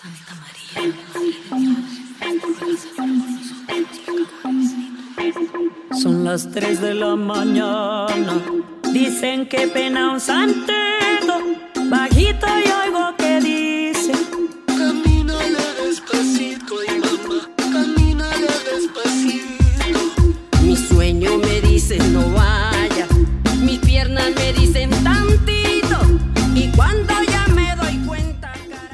Santa 0.00 0.34
María, 0.40 0.94
Son 6.00 6.24
las 6.24 6.50
3 6.50 6.80
de 6.80 6.94
la 6.94 7.16
mañana. 7.16 8.40
Dicen 8.94 9.46
que 9.46 9.68
pena 9.68 10.12
un 10.12 10.20
santero. 10.20 11.34
Bajito 11.90 12.46
y 12.64 12.69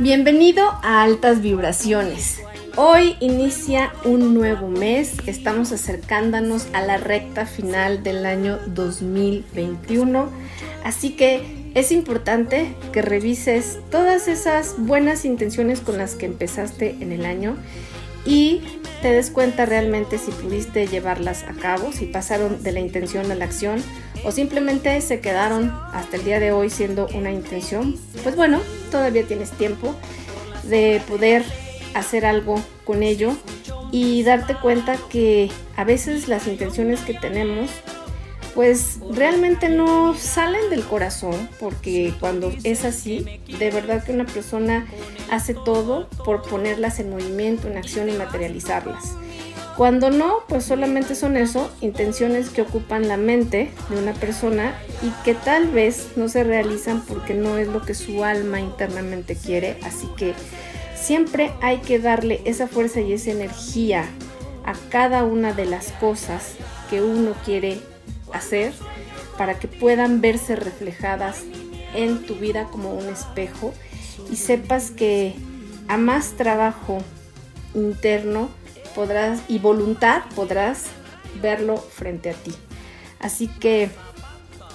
Bienvenido 0.06 0.62
a 0.84 1.02
Altas 1.02 1.42
Vibraciones. 1.42 2.40
Hoy 2.76 3.16
inicia 3.18 3.92
un 4.04 4.34
nuevo 4.34 4.68
mes, 4.68 5.14
estamos 5.26 5.72
acercándonos 5.72 6.68
a 6.74 6.80
la 6.82 6.96
recta 6.96 7.44
final 7.44 8.04
del 8.04 8.24
año 8.24 8.60
2021, 8.68 10.30
así 10.84 11.16
que 11.16 11.72
es 11.74 11.90
importante 11.90 12.72
que 12.92 13.02
revises 13.02 13.80
todas 13.90 14.28
esas 14.28 14.76
buenas 14.78 15.24
intenciones 15.24 15.80
con 15.80 15.98
las 15.98 16.14
que 16.14 16.26
empezaste 16.26 16.90
en 17.00 17.10
el 17.10 17.26
año 17.26 17.56
y 18.24 18.60
te 19.02 19.10
des 19.10 19.32
cuenta 19.32 19.66
realmente 19.66 20.18
si 20.18 20.30
pudiste 20.30 20.86
llevarlas 20.86 21.42
a 21.42 21.54
cabo, 21.54 21.90
si 21.90 22.06
pasaron 22.06 22.62
de 22.62 22.70
la 22.70 22.78
intención 22.78 23.28
a 23.32 23.34
la 23.34 23.46
acción 23.46 23.82
o 24.24 24.30
simplemente 24.30 25.00
se 25.00 25.18
quedaron 25.18 25.76
hasta 25.92 26.14
el 26.16 26.24
día 26.24 26.38
de 26.38 26.52
hoy 26.52 26.70
siendo 26.70 27.08
una 27.12 27.32
intención. 27.32 27.96
Pues 28.22 28.36
bueno, 28.36 28.60
todavía 28.90 29.24
tienes 29.24 29.50
tiempo 29.50 29.94
de 30.64 31.00
poder 31.08 31.44
hacer 31.94 32.26
algo 32.26 32.62
con 32.84 33.02
ello 33.02 33.36
y 33.92 34.22
darte 34.22 34.54
cuenta 34.54 34.96
que 35.08 35.50
a 35.76 35.84
veces 35.84 36.28
las 36.28 36.46
intenciones 36.46 37.00
que 37.00 37.14
tenemos 37.14 37.70
pues 38.54 39.00
realmente 39.10 39.68
no 39.68 40.14
salen 40.14 40.70
del 40.70 40.82
corazón 40.82 41.48
porque 41.60 42.14
cuando 42.18 42.50
es 42.64 42.86
así, 42.86 43.40
de 43.58 43.70
verdad 43.70 44.02
que 44.02 44.12
una 44.12 44.24
persona 44.24 44.86
hace 45.30 45.52
todo 45.52 46.08
por 46.24 46.40
ponerlas 46.40 46.98
en 46.98 47.10
movimiento, 47.10 47.68
en 47.68 47.76
acción 47.76 48.08
y 48.08 48.12
materializarlas. 48.12 49.14
Cuando 49.76 50.10
no, 50.10 50.38
pues 50.48 50.64
solamente 50.64 51.14
son 51.14 51.36
eso, 51.36 51.70
intenciones 51.82 52.48
que 52.48 52.62
ocupan 52.62 53.08
la 53.08 53.18
mente 53.18 53.70
de 53.90 53.98
una 53.98 54.14
persona 54.14 54.74
y 55.02 55.10
que 55.22 55.34
tal 55.34 55.68
vez 55.68 56.12
no 56.16 56.30
se 56.30 56.44
realizan 56.44 57.02
porque 57.02 57.34
no 57.34 57.58
es 57.58 57.68
lo 57.68 57.82
que 57.82 57.94
su 57.94 58.24
alma 58.24 58.58
internamente 58.58 59.36
quiere. 59.36 59.78
Así 59.82 60.08
que 60.16 60.32
siempre 60.94 61.52
hay 61.60 61.78
que 61.78 61.98
darle 61.98 62.40
esa 62.46 62.68
fuerza 62.68 63.02
y 63.02 63.12
esa 63.12 63.32
energía 63.32 64.06
a 64.64 64.72
cada 64.88 65.24
una 65.24 65.52
de 65.52 65.66
las 65.66 65.92
cosas 65.92 66.54
que 66.88 67.02
uno 67.02 67.34
quiere 67.44 67.78
hacer 68.32 68.72
para 69.36 69.58
que 69.58 69.68
puedan 69.68 70.22
verse 70.22 70.56
reflejadas 70.56 71.42
en 71.94 72.24
tu 72.24 72.34
vida 72.36 72.68
como 72.72 72.94
un 72.94 73.08
espejo 73.08 73.74
y 74.30 74.36
sepas 74.36 74.90
que 74.90 75.34
a 75.86 75.98
más 75.98 76.32
trabajo 76.32 76.98
interno 77.74 78.48
podrás 78.96 79.42
y 79.46 79.58
voluntad 79.58 80.22
podrás 80.34 80.86
verlo 81.40 81.76
frente 81.76 82.30
a 82.30 82.32
ti. 82.32 82.52
Así 83.20 83.46
que, 83.46 83.90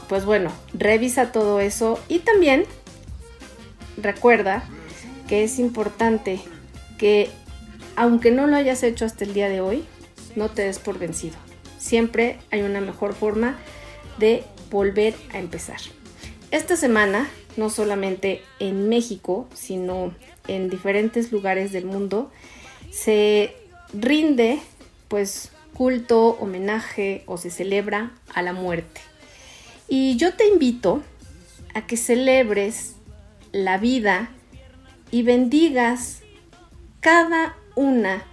pues 0.07 0.25
bueno, 0.25 0.51
revisa 0.73 1.31
todo 1.31 1.59
eso 1.59 1.99
y 2.07 2.19
también 2.19 2.65
recuerda 3.97 4.63
que 5.27 5.43
es 5.43 5.57
importante 5.57 6.39
que 6.99 7.29
aunque 7.95 8.31
no 8.31 8.45
lo 8.45 8.55
hayas 8.55 8.83
hecho 8.83 9.05
hasta 9.05 9.25
el 9.25 9.33
día 9.33 9.49
de 9.49 9.59
hoy, 9.59 9.83
no 10.35 10.49
te 10.49 10.61
des 10.61 10.77
por 10.77 10.99
vencido. 10.99 11.35
Siempre 11.79 12.37
hay 12.51 12.61
una 12.61 12.79
mejor 12.79 13.13
forma 13.13 13.57
de 14.19 14.43
volver 14.69 15.15
a 15.33 15.39
empezar. 15.39 15.79
Esta 16.51 16.75
semana, 16.75 17.27
no 17.57 17.69
solamente 17.69 18.43
en 18.59 18.87
México, 18.87 19.47
sino 19.53 20.13
en 20.47 20.69
diferentes 20.69 21.31
lugares 21.31 21.71
del 21.71 21.85
mundo, 21.85 22.31
se 22.91 23.55
rinde 23.93 24.59
pues 25.07 25.51
culto, 25.73 26.37
homenaje 26.39 27.23
o 27.25 27.37
se 27.37 27.49
celebra 27.49 28.11
a 28.33 28.41
la 28.41 28.53
muerte. 28.53 29.01
Y 29.87 30.15
yo 30.17 30.33
te 30.33 30.47
invito 30.47 31.03
a 31.73 31.85
que 31.85 31.97
celebres 31.97 32.95
la 33.51 33.77
vida 33.77 34.29
y 35.11 35.23
bendigas 35.23 36.21
cada 37.01 37.57
una 37.75 38.23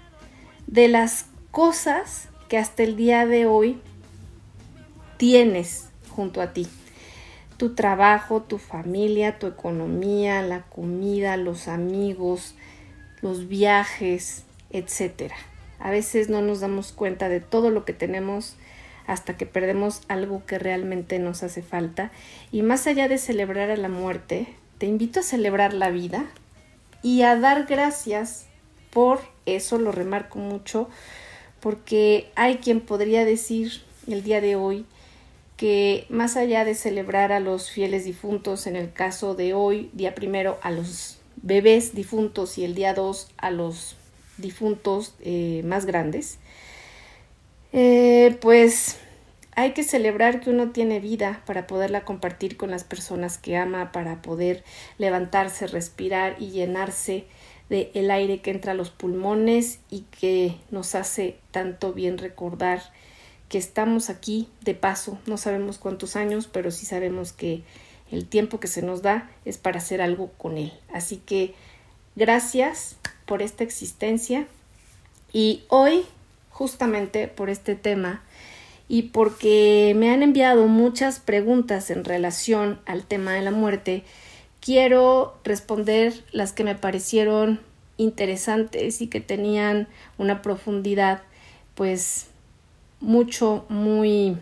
de 0.66 0.88
las 0.88 1.26
cosas 1.50 2.28
que 2.48 2.58
hasta 2.58 2.82
el 2.82 2.96
día 2.96 3.26
de 3.26 3.46
hoy 3.46 3.80
tienes 5.16 5.88
junto 6.10 6.40
a 6.40 6.52
ti. 6.52 6.68
Tu 7.56 7.74
trabajo, 7.74 8.42
tu 8.42 8.58
familia, 8.58 9.38
tu 9.38 9.48
economía, 9.48 10.42
la 10.42 10.62
comida, 10.62 11.36
los 11.36 11.66
amigos, 11.66 12.54
los 13.20 13.48
viajes, 13.48 14.44
etc. 14.70 15.32
A 15.78 15.90
veces 15.90 16.28
no 16.28 16.42
nos 16.42 16.60
damos 16.60 16.92
cuenta 16.92 17.28
de 17.28 17.40
todo 17.40 17.70
lo 17.70 17.84
que 17.84 17.92
tenemos 17.92 18.56
hasta 19.06 19.36
que 19.36 19.46
perdemos 19.46 20.02
algo 20.08 20.44
que 20.46 20.58
realmente 20.58 21.18
nos 21.18 21.42
hace 21.42 21.62
falta. 21.62 22.12
Y 22.52 22.62
más 22.62 22.86
allá 22.86 23.08
de 23.08 23.18
celebrar 23.18 23.70
a 23.70 23.76
la 23.76 23.88
muerte, 23.88 24.48
te 24.76 24.86
invito 24.86 25.20
a 25.20 25.22
celebrar 25.22 25.72
la 25.72 25.90
vida 25.90 26.26
y 27.02 27.22
a 27.22 27.36
dar 27.36 27.66
gracias 27.66 28.46
por 28.90 29.20
eso, 29.46 29.78
lo 29.78 29.92
remarco 29.92 30.38
mucho, 30.38 30.88
porque 31.60 32.30
hay 32.34 32.58
quien 32.58 32.80
podría 32.80 33.24
decir 33.24 33.82
el 34.06 34.22
día 34.22 34.40
de 34.40 34.56
hoy 34.56 34.86
que 35.56 36.06
más 36.08 36.36
allá 36.36 36.64
de 36.64 36.74
celebrar 36.74 37.32
a 37.32 37.40
los 37.40 37.70
fieles 37.70 38.04
difuntos, 38.04 38.66
en 38.66 38.76
el 38.76 38.92
caso 38.92 39.34
de 39.34 39.54
hoy, 39.54 39.90
día 39.92 40.14
primero 40.14 40.58
a 40.62 40.70
los 40.70 41.18
bebés 41.42 41.94
difuntos 41.94 42.58
y 42.58 42.64
el 42.64 42.74
día 42.74 42.94
dos 42.94 43.28
a 43.38 43.50
los 43.50 43.96
difuntos 44.38 45.14
eh, 45.20 45.62
más 45.64 45.86
grandes, 45.86 46.38
eh, 47.72 48.36
pues 48.40 48.98
hay 49.54 49.72
que 49.72 49.82
celebrar 49.82 50.40
que 50.40 50.50
uno 50.50 50.70
tiene 50.70 51.00
vida 51.00 51.42
para 51.44 51.66
poderla 51.66 52.04
compartir 52.04 52.56
con 52.56 52.70
las 52.70 52.84
personas 52.84 53.38
que 53.38 53.56
ama, 53.56 53.92
para 53.92 54.22
poder 54.22 54.62
levantarse, 54.98 55.66
respirar 55.66 56.36
y 56.38 56.50
llenarse 56.50 57.26
de 57.68 57.90
el 57.94 58.10
aire 58.10 58.40
que 58.40 58.50
entra 58.50 58.72
a 58.72 58.74
los 58.74 58.90
pulmones 58.90 59.80
y 59.90 60.02
que 60.18 60.54
nos 60.70 60.94
hace 60.94 61.38
tanto 61.50 61.92
bien 61.92 62.18
recordar 62.18 62.80
que 63.48 63.58
estamos 63.58 64.10
aquí 64.10 64.48
de 64.60 64.74
paso. 64.74 65.18
No 65.26 65.36
sabemos 65.36 65.78
cuántos 65.78 66.16
años, 66.16 66.48
pero 66.50 66.70
sí 66.70 66.86
sabemos 66.86 67.32
que 67.32 67.62
el 68.10 68.26
tiempo 68.26 68.60
que 68.60 68.68
se 68.68 68.82
nos 68.82 69.02
da 69.02 69.30
es 69.44 69.58
para 69.58 69.78
hacer 69.78 70.00
algo 70.00 70.30
con 70.38 70.56
él. 70.56 70.72
Así 70.92 71.16
que 71.16 71.54
gracias 72.16 72.96
por 73.28 73.42
esta 73.42 73.62
existencia 73.62 74.46
y 75.34 75.62
hoy 75.68 76.06
justamente 76.48 77.28
por 77.28 77.50
este 77.50 77.74
tema 77.74 78.22
y 78.88 79.02
porque 79.02 79.92
me 79.94 80.10
han 80.10 80.22
enviado 80.22 80.66
muchas 80.66 81.20
preguntas 81.20 81.90
en 81.90 82.04
relación 82.04 82.80
al 82.86 83.04
tema 83.04 83.34
de 83.34 83.42
la 83.42 83.50
muerte, 83.50 84.02
quiero 84.60 85.36
responder 85.44 86.24
las 86.32 86.54
que 86.54 86.64
me 86.64 86.74
parecieron 86.74 87.60
interesantes 87.98 89.02
y 89.02 89.08
que 89.08 89.20
tenían 89.20 89.88
una 90.16 90.40
profundidad 90.40 91.22
pues 91.74 92.28
mucho 93.00 93.66
muy 93.68 94.38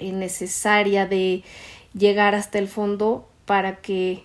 necesaria 0.00 1.06
de 1.06 1.42
llegar 1.94 2.36
hasta 2.36 2.60
el 2.60 2.68
fondo 2.68 3.28
para 3.44 3.76
que 3.80 4.22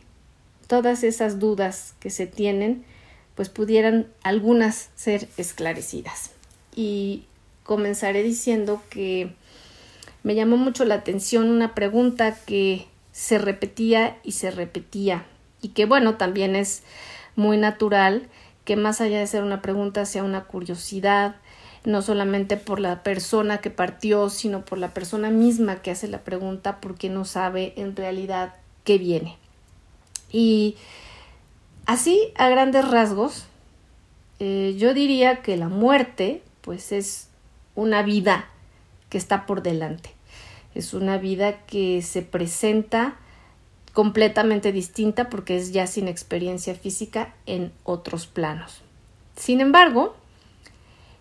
todas 0.68 1.03
esas 1.03 1.40
dudas 1.40 1.96
que 2.00 2.12
se 2.12 2.28
tienen 2.28 2.86
pues 3.42 3.50
pudieran 3.50 4.06
algunas 4.22 4.92
ser 4.94 5.28
esclarecidas. 5.36 6.30
Y 6.76 7.24
comenzaré 7.64 8.22
diciendo 8.22 8.84
que 8.92 9.34
me 10.22 10.36
llamó 10.36 10.58
mucho 10.58 10.86
la 10.86 10.94
atención 10.94 11.50
una 11.50 11.74
pregunta 11.74 12.38
que 12.46 12.86
se 13.12 13.40
repetía 13.40 14.20
y 14.24 14.34
se 14.34 14.52
repetía 14.52 15.26
y 15.60 15.70
que 15.70 15.86
bueno, 15.86 16.18
también 16.18 16.56
es 16.56 16.84
muy 17.36 17.58
natural 17.58 18.30
que 18.64 18.76
más 18.76 19.02
allá 19.02 19.18
de 19.18 19.26
ser 19.26 19.42
una 19.42 19.64
pregunta 19.64 20.06
sea 20.06 20.24
una 20.24 20.44
curiosidad, 20.44 21.38
no 21.84 22.04
solamente 22.04 22.58
por 22.58 22.80
la 22.80 23.02
persona 23.02 23.58
que 23.58 23.72
partió, 23.72 24.30
sino 24.30 24.64
por 24.64 24.78
la 24.78 24.94
persona 24.94 25.32
misma 25.32 25.82
que 25.82 25.90
hace 25.90 26.08
la 26.08 26.20
pregunta 26.20 26.80
porque 26.80 27.10
no 27.10 27.26
sabe 27.26 27.74
en 27.76 27.96
realidad 27.96 28.54
qué 28.84 29.00
viene. 29.00 29.40
Y 30.32 30.76
así, 31.86 32.31
a 32.36 32.50
grandes 32.50 32.89
rasgos, 32.89 33.45
eh, 34.39 34.75
yo 34.78 34.94
diría 34.94 35.42
que 35.42 35.57
la 35.57 35.69
muerte, 35.69 36.42
pues 36.62 36.92
es 36.92 37.30
una 37.75 38.01
vida 38.04 38.48
que 39.10 39.18
está 39.18 39.45
por 39.45 39.62
delante. 39.62 40.12
Es 40.74 40.94
una 40.94 41.18
vida 41.18 41.66
que 41.66 42.01
se 42.01 42.22
presenta 42.22 43.16
completamente 43.94 44.72
distinta 44.72 45.30
porque 45.30 45.57
es 45.57 45.74
ya 45.74 45.86
sin 45.86 46.07
experiencia 46.07 46.75
física 46.75 47.33
en 47.45 47.74
otros 47.83 48.25
planos. 48.25 48.81
Sin 49.36 49.60
embargo, 49.60 50.16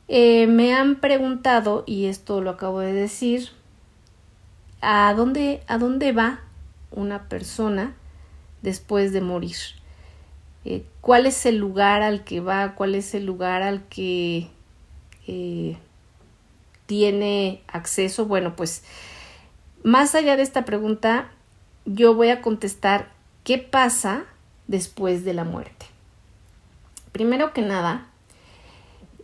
eh, 0.09 0.47
me 0.47 0.75
han 0.75 0.97
preguntado, 1.01 1.85
y 1.87 2.07
esto 2.07 2.41
lo 2.41 2.51
acabo 2.51 2.81
de 2.81 2.93
decir, 2.93 3.51
¿a 4.81 5.13
dónde, 5.15 5.63
a 5.67 5.79
dónde 5.79 6.13
va 6.13 6.41
una 6.91 7.29
persona 7.29 7.95
después 8.63 9.13
de 9.13 9.21
morir? 9.21 9.57
Eh, 10.65 10.85
¿Cuál 11.01 11.27
es 11.27 11.47
el 11.47 11.57
lugar 11.57 12.03
al 12.03 12.25
que 12.25 12.41
va? 12.41 12.75
¿Cuál 12.75 12.95
es 12.95 13.15
el 13.15 13.25
lugar 13.25 13.63
al 13.63 13.83
que 13.89 14.49
eh, 15.27 15.77
tiene 16.87 17.63
acceso? 17.69 18.27
Bueno, 18.27 18.57
pues 18.57 18.83
más 19.83 20.15
allá 20.15 20.37
de 20.37 20.43
esta 20.43 20.65
pregunta, 20.65 21.31
yo 21.87 22.15
voy 22.15 22.29
a 22.29 22.43
contestar 22.43 23.11
qué 23.45 23.59
pasa 23.59 24.25
después 24.67 25.25
de 25.25 25.35
la 25.35 25.45
muerte. 25.45 25.87
Primero 27.13 27.53
que 27.53 27.63
nada, 27.63 28.07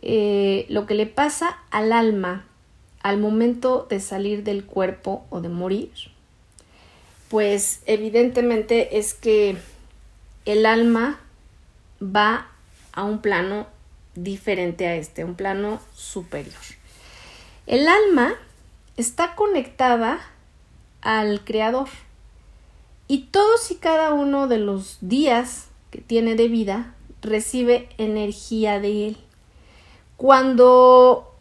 eh, 0.01 0.65
lo 0.69 0.85
que 0.85 0.95
le 0.95 1.05
pasa 1.05 1.57
al 1.71 1.93
alma 1.93 2.45
al 3.03 3.19
momento 3.19 3.87
de 3.89 3.99
salir 3.99 4.43
del 4.43 4.65
cuerpo 4.65 5.25
o 5.29 5.39
de 5.39 5.49
morir, 5.49 5.91
pues 7.29 7.81
evidentemente 7.85 8.97
es 8.97 9.13
que 9.13 9.55
el 10.45 10.65
alma 10.65 11.19
va 12.01 12.47
a 12.91 13.03
un 13.03 13.21
plano 13.21 13.67
diferente 14.15 14.87
a 14.87 14.95
este, 14.95 15.23
un 15.23 15.35
plano 15.35 15.79
superior. 15.95 16.55
El 17.65 17.87
alma 17.87 18.33
está 18.95 19.35
conectada 19.35 20.19
al 21.01 21.43
Creador 21.43 21.89
y 23.07 23.25
todos 23.31 23.71
y 23.71 23.75
cada 23.75 24.13
uno 24.13 24.47
de 24.47 24.57
los 24.57 24.97
días 25.01 25.67
que 25.91 26.01
tiene 26.01 26.35
de 26.35 26.47
vida 26.47 26.93
recibe 27.21 27.89
energía 27.97 28.79
de 28.79 29.07
él. 29.07 29.17
Cuando 30.17 31.33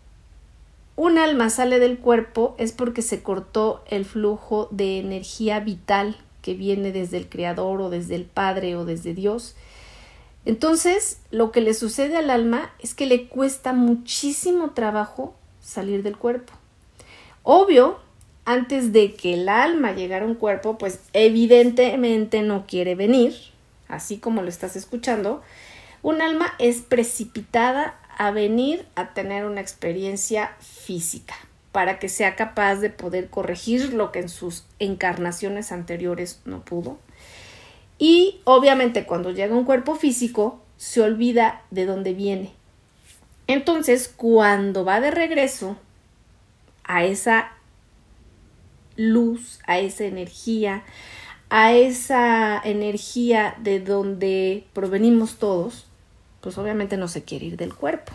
un 0.97 1.19
alma 1.19 1.51
sale 1.51 1.79
del 1.79 1.99
cuerpo 1.99 2.55
es 2.59 2.73
porque 2.73 3.03
se 3.03 3.23
cortó 3.23 3.83
el 3.89 4.05
flujo 4.05 4.69
de 4.71 4.99
energía 4.99 5.61
vital 5.61 6.17
que 6.43 6.55
viene 6.55 6.93
desde 6.93 7.17
el 7.17 7.29
Creador 7.29 7.81
o 7.81 7.91
desde 7.91 8.15
el 8.15 8.25
Padre 8.25 8.77
o 8.77 8.85
desde 8.85 9.15
Dios. 9.15 9.57
Entonces, 10.47 11.19
lo 11.33 11.51
que 11.51 11.61
le 11.61 11.75
sucede 11.75 12.17
al 12.17 12.31
alma 12.31 12.73
es 12.79 12.95
que 12.95 13.07
le 13.07 13.27
cuesta 13.27 13.73
muchísimo 13.73 14.71
trabajo 14.71 15.35
salir 15.61 16.05
del 16.05 16.17
cuerpo. 16.17 16.53
Obvio, 17.43 17.99
antes 18.45 18.93
de 18.93 19.15
que 19.15 19.35
el 19.35 19.49
alma 19.49 19.93
llegara 19.93 20.25
a 20.25 20.29
un 20.29 20.37
cuerpo, 20.37 20.79
pues 20.79 21.01
evidentemente 21.13 22.43
no 22.43 22.65
quiere 22.65 22.95
venir, 22.95 23.35
así 23.89 24.19
como 24.19 24.41
lo 24.41 24.49
estás 24.49 24.77
escuchando, 24.77 25.43
un 26.03 26.23
alma 26.23 26.55
es 26.61 26.81
precipitada 26.81 27.99
a 28.17 28.31
venir 28.31 28.87
a 28.95 29.15
tener 29.15 29.47
una 29.47 29.61
experiencia 29.61 30.55
física 30.61 31.35
para 31.73 31.99
que 31.99 32.09
sea 32.09 32.37
capaz 32.37 32.77
de 32.77 32.91
poder 32.91 33.29
corregir 33.31 33.93
lo 33.93 34.13
que 34.13 34.21
en 34.21 34.29
sus 34.29 34.65
encarnaciones 34.79 35.73
anteriores 35.73 36.41
no 36.45 36.65
pudo. 36.65 36.99
Y 37.99 38.41
obviamente 38.45 39.07
cuando 39.07 39.31
llega 39.31 39.55
un 39.55 39.65
cuerpo 39.65 39.95
físico 39.95 40.61
se 40.77 41.01
olvida 41.01 41.63
de 41.71 41.87
dónde 41.87 42.13
viene. 42.13 42.53
Entonces 43.47 44.13
cuando 44.15 44.85
va 44.85 45.01
de 45.01 45.11
regreso 45.11 45.77
a 46.85 47.05
esa 47.05 47.53
luz, 48.97 49.61
a 49.67 49.79
esa 49.79 50.05
energía, 50.05 50.85
a 51.49 51.73
esa 51.73 52.61
energía 52.65 53.55
de 53.59 53.81
donde 53.81 54.67
provenimos 54.73 55.37
todos, 55.37 55.87
pues 56.41 56.59
obviamente 56.59 56.97
no 56.97 57.09
se 57.09 57.25
quiere 57.25 57.47
ir 57.47 57.57
del 57.57 57.75
cuerpo. 57.75 58.13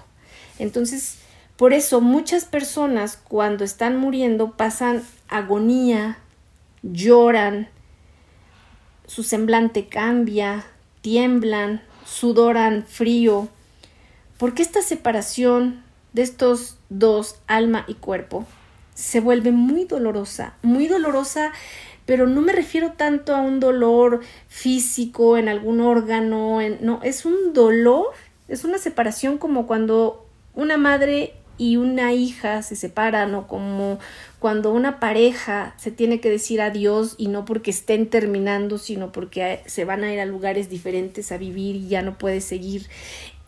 Entonces, 0.59 1.17
por 1.57 1.73
eso 1.73 2.01
muchas 2.01 2.45
personas 2.45 3.17
cuando 3.17 3.63
están 3.63 3.97
muriendo 3.97 4.51
pasan 4.51 5.03
agonía, 5.27 6.17
lloran, 6.81 7.69
su 9.13 9.23
semblante 9.23 9.87
cambia, 9.87 10.63
tiemblan, 11.01 11.81
sudoran 12.05 12.85
frío, 12.87 13.49
porque 14.37 14.61
esta 14.61 14.81
separación 14.81 15.83
de 16.13 16.21
estos 16.21 16.77
dos, 16.87 17.35
alma 17.45 17.83
y 17.89 17.95
cuerpo, 17.95 18.45
se 18.93 19.19
vuelve 19.19 19.51
muy 19.51 19.83
dolorosa, 19.83 20.53
muy 20.61 20.87
dolorosa, 20.87 21.51
pero 22.05 22.25
no 22.25 22.39
me 22.39 22.53
refiero 22.53 22.93
tanto 22.93 23.35
a 23.35 23.41
un 23.41 23.59
dolor 23.59 24.21
físico 24.47 25.37
en 25.37 25.49
algún 25.49 25.81
órgano, 25.81 26.59
no, 26.79 27.01
es 27.03 27.25
un 27.25 27.51
dolor, 27.51 28.05
es 28.47 28.63
una 28.63 28.77
separación 28.77 29.37
como 29.37 29.67
cuando 29.67 30.25
una 30.55 30.77
madre 30.77 31.33
y 31.61 31.77
una 31.77 32.11
hija 32.11 32.63
se 32.63 32.75
separan 32.75 33.35
o 33.35 33.47
como 33.47 33.99
cuando 34.39 34.71
una 34.71 34.99
pareja 34.99 35.75
se 35.77 35.91
tiene 35.91 36.19
que 36.19 36.31
decir 36.31 36.59
adiós 36.59 37.13
y 37.19 37.27
no 37.27 37.45
porque 37.45 37.69
estén 37.69 38.07
terminando, 38.09 38.79
sino 38.79 39.11
porque 39.11 39.61
se 39.67 39.85
van 39.85 40.03
a 40.03 40.11
ir 40.11 40.19
a 40.19 40.25
lugares 40.25 40.71
diferentes 40.71 41.31
a 41.31 41.37
vivir 41.37 41.75
y 41.75 41.87
ya 41.87 42.01
no 42.01 42.17
puede 42.17 42.41
seguir 42.41 42.87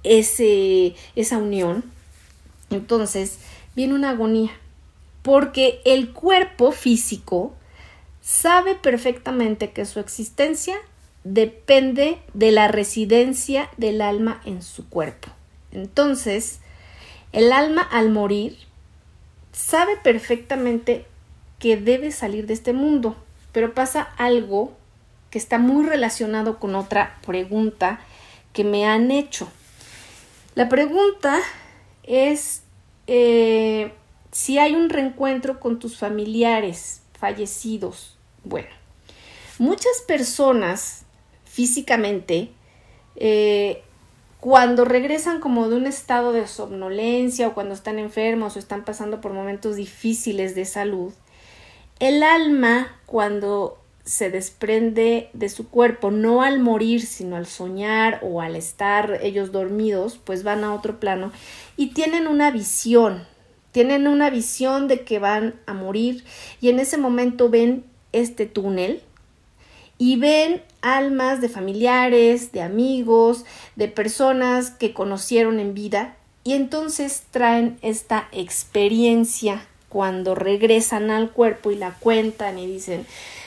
ese, 0.04 0.94
esa 1.16 1.40
unión. 1.40 1.84
Entonces 2.70 3.40
viene 3.76 3.96
una 3.96 4.12
agonía 4.12 4.52
porque 5.24 5.82
el 5.84 6.12
cuerpo 6.12 6.72
físico 6.72 7.56
sabe 8.22 8.76
perfectamente 8.76 9.72
que 9.72 9.86
su 9.86 10.00
existencia 10.00 10.76
depende 11.24 12.20
de 12.36 12.52
la 12.52 12.68
residencia 12.68 13.72
del 13.78 14.02
alma 14.02 14.40
en 14.46 14.62
su 14.62 14.88
cuerpo. 14.88 15.30
Entonces, 15.72 16.60
el 17.34 17.52
alma 17.52 17.82
al 17.82 18.10
morir 18.10 18.58
sabe 19.52 19.98
perfectamente 19.98 21.06
que 21.60 21.78
debe 21.78 22.12
salir 22.12 22.48
de 22.48 22.54
este 22.54 22.74
mundo, 22.74 23.16
pero 23.52 23.74
pasa 23.74 24.02
algo 24.18 24.74
que 25.30 25.40
está 25.40 25.58
muy 25.58 25.86
relacionado 25.86 26.60
con 26.60 26.76
otra 26.76 27.20
pregunta 27.26 28.00
que 28.54 28.64
me 28.64 28.86
han 28.86 29.12
hecho. 29.12 29.50
La 30.56 30.70
pregunta 30.70 31.40
es 32.04 32.62
eh, 33.08 33.94
si 34.32 34.60
hay 34.60 34.76
un 34.76 34.90
reencuentro 34.90 35.60
con 35.60 35.80
tus 35.80 35.98
familiares 35.98 37.02
fallecidos. 37.20 38.18
Bueno, 38.44 38.70
muchas 39.58 40.02
personas 40.08 41.06
físicamente, 41.46 42.50
eh, 43.16 43.84
cuando 44.44 44.84
regresan 44.84 45.40
como 45.40 45.70
de 45.70 45.78
un 45.78 45.88
estado 45.88 46.34
de 46.34 46.48
somnolencia 46.48 47.48
o 47.48 47.54
cuando 47.54 47.74
están 47.74 47.98
enfermos 47.98 48.58
o 48.58 48.60
están 48.60 48.84
pasando 48.84 49.22
por 49.22 49.32
momentos 49.32 49.78
difíciles 49.78 50.54
de 50.54 50.66
salud, 50.66 51.14
el 52.02 52.24
alma 52.24 53.00
cuando 53.06 53.78
se 54.04 54.30
desprende 54.30 55.30
de 55.32 55.48
su 55.48 55.70
cuerpo, 55.70 56.12
no 56.12 56.42
al 56.42 56.60
morir, 56.60 57.06
sino 57.06 57.38
al 57.38 57.46
soñar 57.46 58.20
o 58.22 58.42
al 58.42 58.58
estar 58.58 59.18
ellos 59.22 59.54
dormidos, 59.54 60.20
pues 60.22 60.44
van 60.44 60.66
a 60.66 60.74
otro 60.74 61.00
plano 61.00 61.32
y 61.78 61.94
tienen 61.94 62.28
una 62.28 62.52
visión, 62.52 63.26
tienen 63.72 64.08
una 64.08 64.30
visión 64.30 64.90
de 64.90 65.06
que 65.06 65.20
van 65.20 65.56
a 65.68 65.74
morir 65.74 66.26
y 66.60 66.68
en 66.68 66.80
ese 66.80 66.98
momento 66.98 67.48
ven 67.48 67.86
este 68.12 68.46
túnel 68.46 69.04
y 70.04 70.18
ven 70.18 70.62
almas 70.82 71.40
de 71.40 71.48
familiares, 71.48 72.52
de 72.52 72.62
amigos, 72.62 73.46
de 73.78 73.88
personas 73.88 74.70
que 74.70 74.92
conocieron 74.92 75.62
en 75.62 75.74
vida 75.74 76.18
y 76.44 76.56
entonces 76.56 77.24
traen 77.32 77.80
esta 77.82 78.28
experiencia 78.34 79.66
cuando 79.88 80.36
regresan 80.36 81.10
al 81.10 81.32
cuerpo 81.32 81.72
y 81.72 81.78
la 81.78 81.92
cuentan 81.94 82.60
y 82.60 82.68
dicen 82.68 83.06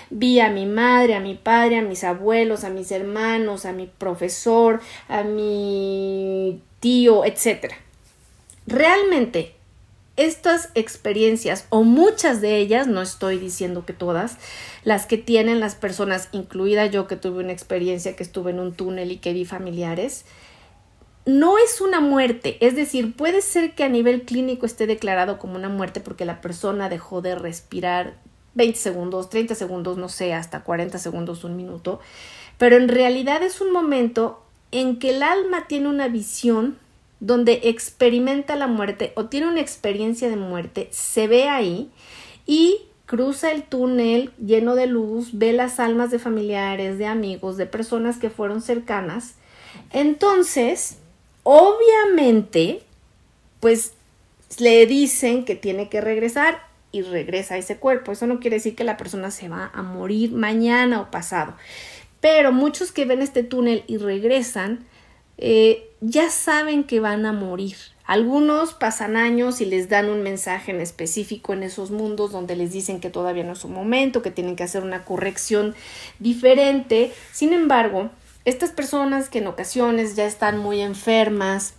vi 0.09 0.41
a 0.41 0.49
mi 0.49 0.65
madre, 0.65 1.15
a 1.15 1.21
mi 1.21 1.35
padre, 1.35 1.77
a 1.77 1.83
mis 1.83 2.05
abuelos, 2.05 2.65
a 2.65 2.71
mis 2.71 2.91
hermanos, 2.91 3.67
a 3.67 3.73
mi 3.73 3.87
profesor, 3.87 4.81
a 5.09 5.25
mi 5.25 6.63
tío, 6.81 7.27
etc. 7.27 7.75
Realmente 8.67 9.56
estas 10.17 10.71
experiencias 10.75 11.67
o 11.69 11.83
muchas 11.83 12.41
de 12.41 12.57
ellas, 12.57 12.87
no 12.87 13.03
estoy 13.03 13.39
diciendo 13.39 13.85
que 13.85 13.93
todas, 13.93 14.39
las 14.83 15.07
que 15.07 15.19
tienen 15.19 15.61
las 15.61 15.75
personas, 15.75 16.29
incluida 16.33 16.87
yo 16.87 17.07
que 17.07 17.17
tuve 17.17 17.43
una 17.43 17.53
experiencia 17.53 18.17
que 18.17 18.23
estuve 18.23 18.51
en 18.51 18.61
un 18.61 18.73
túnel 18.73 19.13
y 19.13 19.19
que 19.19 19.33
vi 19.33 19.45
familiares, 19.45 20.25
no 21.27 21.59
es 21.59 21.81
una 21.81 22.01
muerte, 22.01 22.57
es 22.65 22.77
decir, 22.77 23.15
puede 23.15 23.43
ser 23.43 23.75
que 23.75 23.85
a 23.85 23.89
nivel 23.89 24.23
clínico 24.23 24.65
esté 24.65 24.87
declarado 24.87 25.39
como 25.39 25.57
una 25.57 25.69
muerte 25.69 26.01
porque 26.01 26.25
la 26.25 26.41
persona 26.41 26.89
dejó 26.89 27.21
de 27.21 27.35
respirar 27.35 28.15
20 28.55 28.79
segundos, 28.79 29.29
30 29.29 29.55
segundos, 29.57 29.99
no 29.99 30.09
sé, 30.09 30.33
hasta 30.33 30.63
40 30.63 30.99
segundos, 30.99 31.45
un 31.45 31.57
minuto, 31.57 32.01
pero 32.59 32.77
en 32.77 32.89
realidad 32.89 33.43
es 33.43 33.61
un 33.61 33.73
momento 33.73 34.43
en 34.71 34.99
que 34.99 35.11
el 35.11 35.23
alma 35.23 35.67
tiene 35.67 35.89
una 35.89 36.09
visión 36.09 36.79
donde 37.21 37.61
experimenta 37.65 38.57
la 38.57 38.67
muerte 38.67 39.13
o 39.17 39.27
tiene 39.27 39.49
una 39.49 39.61
experiencia 39.61 40.29
de 40.29 40.37
muerte, 40.37 40.89
se 40.91 41.29
ve 41.29 41.49
ahí 41.49 41.91
y 42.47 42.83
cruza 43.07 43.53
el 43.53 43.63
túnel 43.63 44.33
lleno 44.45 44.75
de 44.75 44.87
luz, 44.87 45.31
ve 45.33 45.53
las 45.53 45.81
almas 45.81 46.11
de 46.11 46.19
familiares, 46.19 46.99
de 46.99 47.07
amigos, 47.07 47.57
de 47.57 47.67
personas 47.67 48.19
que 48.19 48.31
fueron 48.31 48.61
cercanas. 48.61 49.35
Entonces, 49.93 50.99
obviamente, 51.45 52.83
pues 53.61 53.95
le 54.59 54.87
dicen 54.87 55.45
que 55.45 55.55
tiene 55.55 55.89
que 55.89 56.01
regresar 56.01 56.67
y 56.93 57.03
regresa 57.03 57.55
a 57.55 57.59
ese 57.59 57.77
cuerpo. 57.77 58.13
Eso 58.13 58.27
no 58.27 58.41
quiere 58.41 58.57
decir 58.57 58.75
que 58.75 58.85
la 58.85 58.97
persona 58.97 59.31
se 59.31 59.49
va 59.49 59.71
a 59.73 59.83
morir 59.83 60.33
mañana 60.33 61.01
o 61.01 61.11
pasado. 61.11 61.55
Pero 62.21 62.53
muchos 62.53 62.93
que 62.93 63.05
ven 63.05 63.23
este 63.23 63.43
túnel 63.43 63.85
y 63.87 63.99
regresan, 63.99 64.87
eh, 65.39 65.91
ya 66.01 66.31
saben 66.31 66.85
que 66.85 67.01
van 67.01 67.27
a 67.27 67.33
morir. 67.33 67.77
Algunos 68.05 68.73
pasan 68.75 69.17
años 69.17 69.61
y 69.61 69.65
les 69.65 69.89
dan 69.89 70.09
un 70.09 70.23
mensaje 70.23 70.71
en 70.71 70.81
específico 70.81 71.53
en 71.53 71.65
esos 71.65 71.91
mundos 71.91 72.31
donde 72.31 72.55
les 72.55 72.73
dicen 72.73 73.01
que 73.01 73.11
todavía 73.11 73.43
no 73.43 73.55
es 73.55 73.59
su 73.59 73.69
momento, 73.69 74.23
que 74.23 74.31
tienen 74.31 74.55
que 74.55 74.63
hacer 74.63 74.83
una 74.83 75.05
corrección 75.05 75.75
diferente. 76.21 77.13
Sin 77.33 77.53
embargo, 77.53 78.11
estas 78.45 78.71
personas 78.71 79.29
que 79.29 79.39
en 79.39 79.49
ocasiones 79.49 80.15
ya 80.15 80.25
están 80.25 80.59
muy 80.59 80.81
enfermas, 80.81 81.75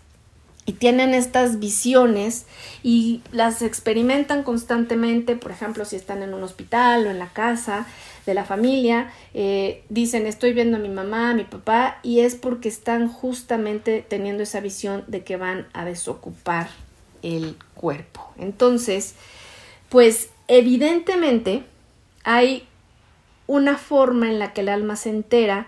y 0.67 0.73
tienen 0.73 1.13
estas 1.13 1.59
visiones 1.59 2.45
y 2.83 3.21
las 3.31 3.61
experimentan 3.61 4.43
constantemente, 4.43 5.37
por 5.37 5.51
ejemplo, 5.51 5.85
si 5.85 5.95
están 5.95 6.21
en 6.21 6.33
un 6.33 6.43
hospital 6.43 7.07
o 7.07 7.09
en 7.09 7.19
la 7.19 7.29
casa 7.29 7.87
de 8.27 8.35
la 8.35 8.45
familia, 8.45 9.11
eh, 9.33 9.83
dicen 9.89 10.27
estoy 10.27 10.53
viendo 10.53 10.77
a 10.77 10.79
mi 10.79 10.89
mamá, 10.89 11.31
a 11.31 11.33
mi 11.33 11.45
papá, 11.45 11.97
y 12.03 12.19
es 12.19 12.35
porque 12.35 12.69
están 12.69 13.07
justamente 13.07 14.05
teniendo 14.07 14.43
esa 14.43 14.59
visión 14.59 15.03
de 15.07 15.23
que 15.23 15.37
van 15.37 15.67
a 15.73 15.85
desocupar 15.85 16.69
el 17.23 17.55
cuerpo. 17.73 18.31
Entonces, 18.37 19.15
pues 19.89 20.29
evidentemente 20.47 21.63
hay 22.23 22.67
una 23.47 23.77
forma 23.77 24.29
en 24.29 24.39
la 24.39 24.53
que 24.53 24.61
el 24.61 24.69
alma 24.69 24.97
se 24.97 25.09
entera 25.09 25.67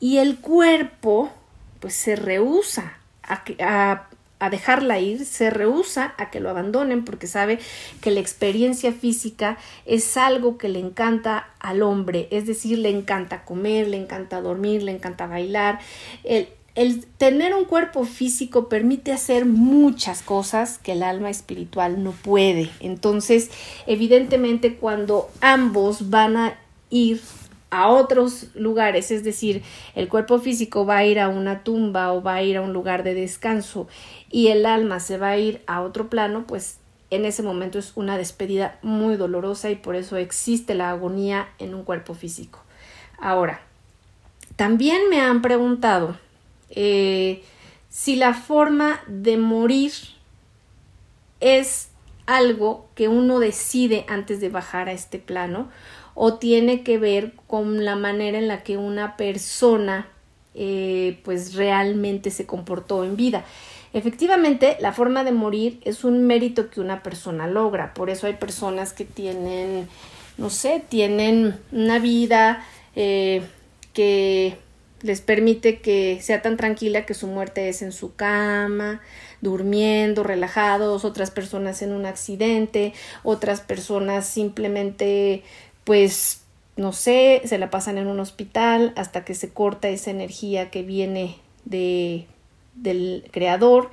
y 0.00 0.16
el 0.18 0.38
cuerpo 0.38 1.30
pues 1.78 1.94
se 1.94 2.16
rehúsa 2.16 2.98
a, 3.22 3.44
a 3.60 4.09
a 4.40 4.50
dejarla 4.50 4.98
ir, 4.98 5.24
se 5.24 5.50
rehúsa 5.50 6.14
a 6.16 6.30
que 6.30 6.40
lo 6.40 6.50
abandonen 6.50 7.04
porque 7.04 7.26
sabe 7.26 7.58
que 8.00 8.10
la 8.10 8.20
experiencia 8.20 8.92
física 8.92 9.58
es 9.84 10.16
algo 10.16 10.58
que 10.58 10.68
le 10.68 10.80
encanta 10.80 11.50
al 11.60 11.82
hombre, 11.82 12.26
es 12.30 12.46
decir, 12.46 12.78
le 12.78 12.88
encanta 12.88 13.44
comer, 13.44 13.86
le 13.86 13.98
encanta 13.98 14.40
dormir, 14.40 14.82
le 14.82 14.92
encanta 14.92 15.26
bailar. 15.26 15.78
El, 16.24 16.48
el 16.74 17.04
tener 17.04 17.54
un 17.54 17.66
cuerpo 17.66 18.04
físico 18.04 18.68
permite 18.70 19.12
hacer 19.12 19.44
muchas 19.44 20.22
cosas 20.22 20.78
que 20.78 20.92
el 20.92 21.02
alma 21.02 21.28
espiritual 21.28 22.02
no 22.02 22.12
puede. 22.12 22.70
Entonces, 22.80 23.50
evidentemente, 23.86 24.76
cuando 24.76 25.30
ambos 25.42 26.08
van 26.08 26.36
a 26.38 26.58
ir 26.88 27.20
a 27.70 27.88
otros 27.88 28.48
lugares, 28.54 29.10
es 29.10 29.22
decir, 29.22 29.62
el 29.94 30.08
cuerpo 30.08 30.38
físico 30.40 30.84
va 30.84 30.98
a 30.98 31.04
ir 31.04 31.20
a 31.20 31.28
una 31.28 31.62
tumba 31.62 32.12
o 32.12 32.22
va 32.22 32.34
a 32.34 32.42
ir 32.42 32.56
a 32.56 32.62
un 32.62 32.72
lugar 32.72 33.04
de 33.04 33.14
descanso 33.14 33.86
y 34.30 34.48
el 34.48 34.66
alma 34.66 34.98
se 35.00 35.18
va 35.18 35.30
a 35.30 35.38
ir 35.38 35.62
a 35.66 35.82
otro 35.82 36.10
plano, 36.10 36.44
pues 36.46 36.78
en 37.10 37.24
ese 37.24 37.42
momento 37.42 37.78
es 37.78 37.92
una 37.96 38.16
despedida 38.18 38.78
muy 38.82 39.16
dolorosa 39.16 39.70
y 39.70 39.76
por 39.76 39.96
eso 39.96 40.16
existe 40.16 40.74
la 40.74 40.90
agonía 40.90 41.48
en 41.58 41.74
un 41.74 41.84
cuerpo 41.84 42.14
físico. 42.14 42.60
Ahora, 43.18 43.60
también 44.56 45.08
me 45.08 45.20
han 45.20 45.42
preguntado 45.42 46.16
eh, 46.70 47.42
si 47.88 48.16
la 48.16 48.34
forma 48.34 49.00
de 49.06 49.36
morir 49.36 49.92
es 51.40 51.90
algo 52.26 52.88
que 52.94 53.08
uno 53.08 53.40
decide 53.40 54.04
antes 54.08 54.40
de 54.40 54.50
bajar 54.50 54.88
a 54.88 54.92
este 54.92 55.18
plano 55.18 55.68
o 56.22 56.34
tiene 56.34 56.82
que 56.82 56.98
ver 56.98 57.32
con 57.46 57.82
la 57.86 57.96
manera 57.96 58.36
en 58.36 58.46
la 58.46 58.62
que 58.62 58.76
una 58.76 59.16
persona 59.16 60.06
eh, 60.54 61.18
pues 61.24 61.54
realmente 61.54 62.30
se 62.30 62.44
comportó 62.44 63.04
en 63.04 63.16
vida. 63.16 63.42
Efectivamente, 63.94 64.76
la 64.80 64.92
forma 64.92 65.24
de 65.24 65.32
morir 65.32 65.80
es 65.82 66.04
un 66.04 66.26
mérito 66.26 66.68
que 66.68 66.82
una 66.82 67.02
persona 67.02 67.46
logra. 67.46 67.94
Por 67.94 68.10
eso 68.10 68.26
hay 68.26 68.34
personas 68.34 68.92
que 68.92 69.06
tienen, 69.06 69.88
no 70.36 70.50
sé, 70.50 70.84
tienen 70.86 71.58
una 71.72 71.98
vida 71.98 72.66
eh, 72.96 73.40
que 73.94 74.58
les 75.00 75.22
permite 75.22 75.80
que 75.80 76.18
sea 76.20 76.42
tan 76.42 76.58
tranquila 76.58 77.06
que 77.06 77.14
su 77.14 77.28
muerte 77.28 77.70
es 77.70 77.80
en 77.80 77.92
su 77.92 78.14
cama, 78.14 79.00
durmiendo, 79.40 80.22
relajados, 80.22 81.06
otras 81.06 81.30
personas 81.30 81.80
en 81.80 81.92
un 81.92 82.04
accidente, 82.04 82.92
otras 83.22 83.62
personas 83.62 84.26
simplemente 84.26 85.42
pues 85.84 86.42
no 86.76 86.92
sé, 86.92 87.42
se 87.44 87.58
la 87.58 87.70
pasan 87.70 87.98
en 87.98 88.06
un 88.06 88.20
hospital 88.20 88.92
hasta 88.96 89.24
que 89.24 89.34
se 89.34 89.50
corta 89.50 89.88
esa 89.88 90.10
energía 90.10 90.70
que 90.70 90.82
viene 90.82 91.36
de, 91.64 92.26
del 92.74 93.28
creador 93.30 93.90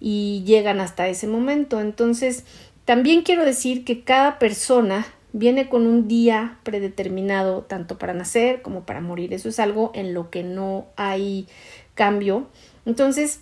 y 0.00 0.42
llegan 0.44 0.80
hasta 0.80 1.08
ese 1.08 1.28
momento. 1.28 1.80
Entonces, 1.80 2.44
también 2.84 3.22
quiero 3.22 3.44
decir 3.44 3.84
que 3.84 4.02
cada 4.02 4.38
persona 4.38 5.06
viene 5.32 5.68
con 5.68 5.86
un 5.86 6.08
día 6.08 6.58
predeterminado 6.62 7.62
tanto 7.62 7.98
para 7.98 8.14
nacer 8.14 8.62
como 8.62 8.82
para 8.82 9.00
morir. 9.00 9.32
Eso 9.32 9.48
es 9.48 9.60
algo 9.60 9.92
en 9.94 10.12
lo 10.12 10.30
que 10.30 10.42
no 10.42 10.86
hay 10.96 11.46
cambio. 11.94 12.46
Entonces, 12.84 13.40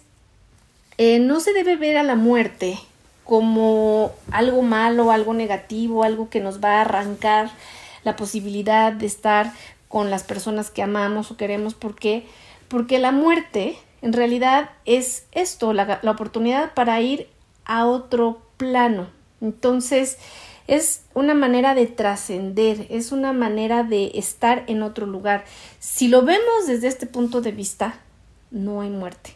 eh, 0.99 1.19
no 1.19 1.41
se 1.41 1.53
debe 1.53 1.77
ver 1.77 1.97
a 1.97 2.03
la 2.03 2.15
muerte 2.15 2.79
como 3.25 4.13
algo 4.31 4.63
malo, 4.63 5.11
algo 5.11 5.33
negativo, 5.33 6.05
algo 6.05 6.29
que 6.29 6.41
nos 6.41 6.63
va 6.63 6.79
a 6.79 6.81
arrancar 6.83 7.51
la 8.05 8.17
posibilidad 8.17 8.93
de 8.93 9.07
estar 9.07 9.53
con 9.89 10.11
las 10.11 10.25
personas 10.25 10.71
que 10.71 10.83
amamos 10.83 11.31
o 11.31 11.37
queremos. 11.37 11.75
¿Por 11.75 11.95
qué? 11.95 12.27
Porque 12.69 12.99
la 12.99 13.13
muerte 13.13 13.77
en 14.01 14.13
realidad 14.13 14.71
es 14.85 15.27
esto, 15.33 15.73
la, 15.73 16.01
la 16.03 16.11
oportunidad 16.11 16.75
para 16.75 17.01
ir 17.01 17.29
a 17.65 17.87
otro 17.87 18.43
plano. 18.57 19.09
Entonces, 19.41 20.19
es 20.67 21.03
una 21.15 21.35
manera 21.35 21.75
de 21.75 21.87
trascender, 21.87 22.87
es 22.91 23.13
una 23.13 23.33
manera 23.33 23.83
de 23.83 24.13
estar 24.15 24.65
en 24.67 24.83
otro 24.83 25.07
lugar. 25.07 25.45
Si 25.79 26.09
lo 26.09 26.23
vemos 26.23 26.67
desde 26.67 26.89
este 26.89 27.07
punto 27.07 27.41
de 27.41 27.53
vista, 27.53 28.01
no 28.51 28.81
hay 28.81 28.91
muerte, 28.91 29.35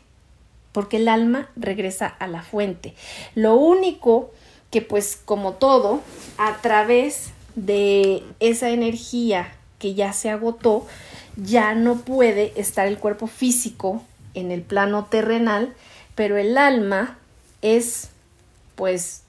porque 0.72 0.98
el 0.98 1.08
alma 1.08 1.48
regresa 1.56 2.06
a 2.06 2.26
la 2.26 2.42
fuente. 2.42 2.94
Lo 3.34 3.56
único 3.56 4.30
que 4.70 4.82
pues 4.82 5.20
como 5.24 5.54
todo, 5.54 6.00
a 6.38 6.56
través 6.58 7.30
de 7.56 8.22
esa 8.38 8.68
energía 8.70 9.52
que 9.78 9.94
ya 9.94 10.12
se 10.12 10.30
agotó, 10.30 10.86
ya 11.36 11.74
no 11.74 11.96
puede 11.96 12.52
estar 12.56 12.86
el 12.86 12.98
cuerpo 12.98 13.26
físico 13.26 14.02
en 14.34 14.50
el 14.52 14.62
plano 14.62 15.06
terrenal, 15.06 15.74
pero 16.14 16.36
el 16.36 16.56
alma 16.56 17.18
es 17.62 18.10
pues 18.76 19.22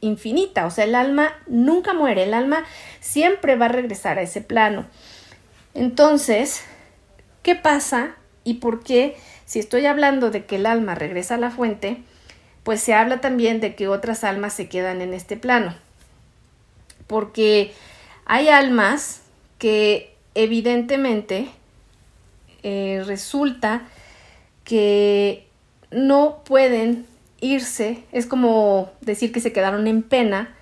infinita, 0.00 0.66
o 0.66 0.70
sea, 0.70 0.84
el 0.84 0.94
alma 0.94 1.34
nunca 1.46 1.94
muere, 1.94 2.24
el 2.24 2.34
alma 2.34 2.64
siempre 3.00 3.56
va 3.56 3.66
a 3.66 3.70
regresar 3.70 4.18
a 4.18 4.22
ese 4.22 4.40
plano. 4.40 4.86
Entonces, 5.74 6.62
¿qué 7.42 7.54
pasa 7.54 8.14
y 8.44 8.54
por 8.54 8.82
qué 8.82 9.16
si 9.44 9.58
estoy 9.58 9.86
hablando 9.86 10.30
de 10.30 10.44
que 10.44 10.56
el 10.56 10.66
alma 10.66 10.94
regresa 10.94 11.34
a 11.34 11.38
la 11.38 11.50
fuente, 11.50 12.02
pues 12.62 12.80
se 12.80 12.94
habla 12.94 13.20
también 13.20 13.60
de 13.60 13.74
que 13.74 13.88
otras 13.88 14.24
almas 14.24 14.54
se 14.54 14.68
quedan 14.68 15.00
en 15.00 15.12
este 15.14 15.36
plano? 15.36 15.74
Porque 17.06 17.72
hay 18.26 18.48
almas 18.48 19.22
que 19.58 20.14
evidentemente 20.34 21.48
eh, 22.62 23.02
resulta 23.06 23.82
que 24.64 25.46
no 25.90 26.42
pueden 26.44 27.06
irse, 27.40 28.02
es 28.12 28.26
como 28.26 28.90
decir 29.00 29.32
que 29.32 29.40
se 29.40 29.52
quedaron 29.52 29.86
en 29.86 30.02
pena, 30.02 30.54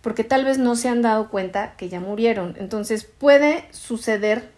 porque 0.00 0.24
tal 0.24 0.44
vez 0.44 0.58
no 0.58 0.76
se 0.76 0.88
han 0.88 1.02
dado 1.02 1.30
cuenta 1.30 1.74
que 1.76 1.88
ya 1.88 2.00
murieron. 2.00 2.56
Entonces 2.58 3.04
puede 3.04 3.64
suceder 3.70 4.50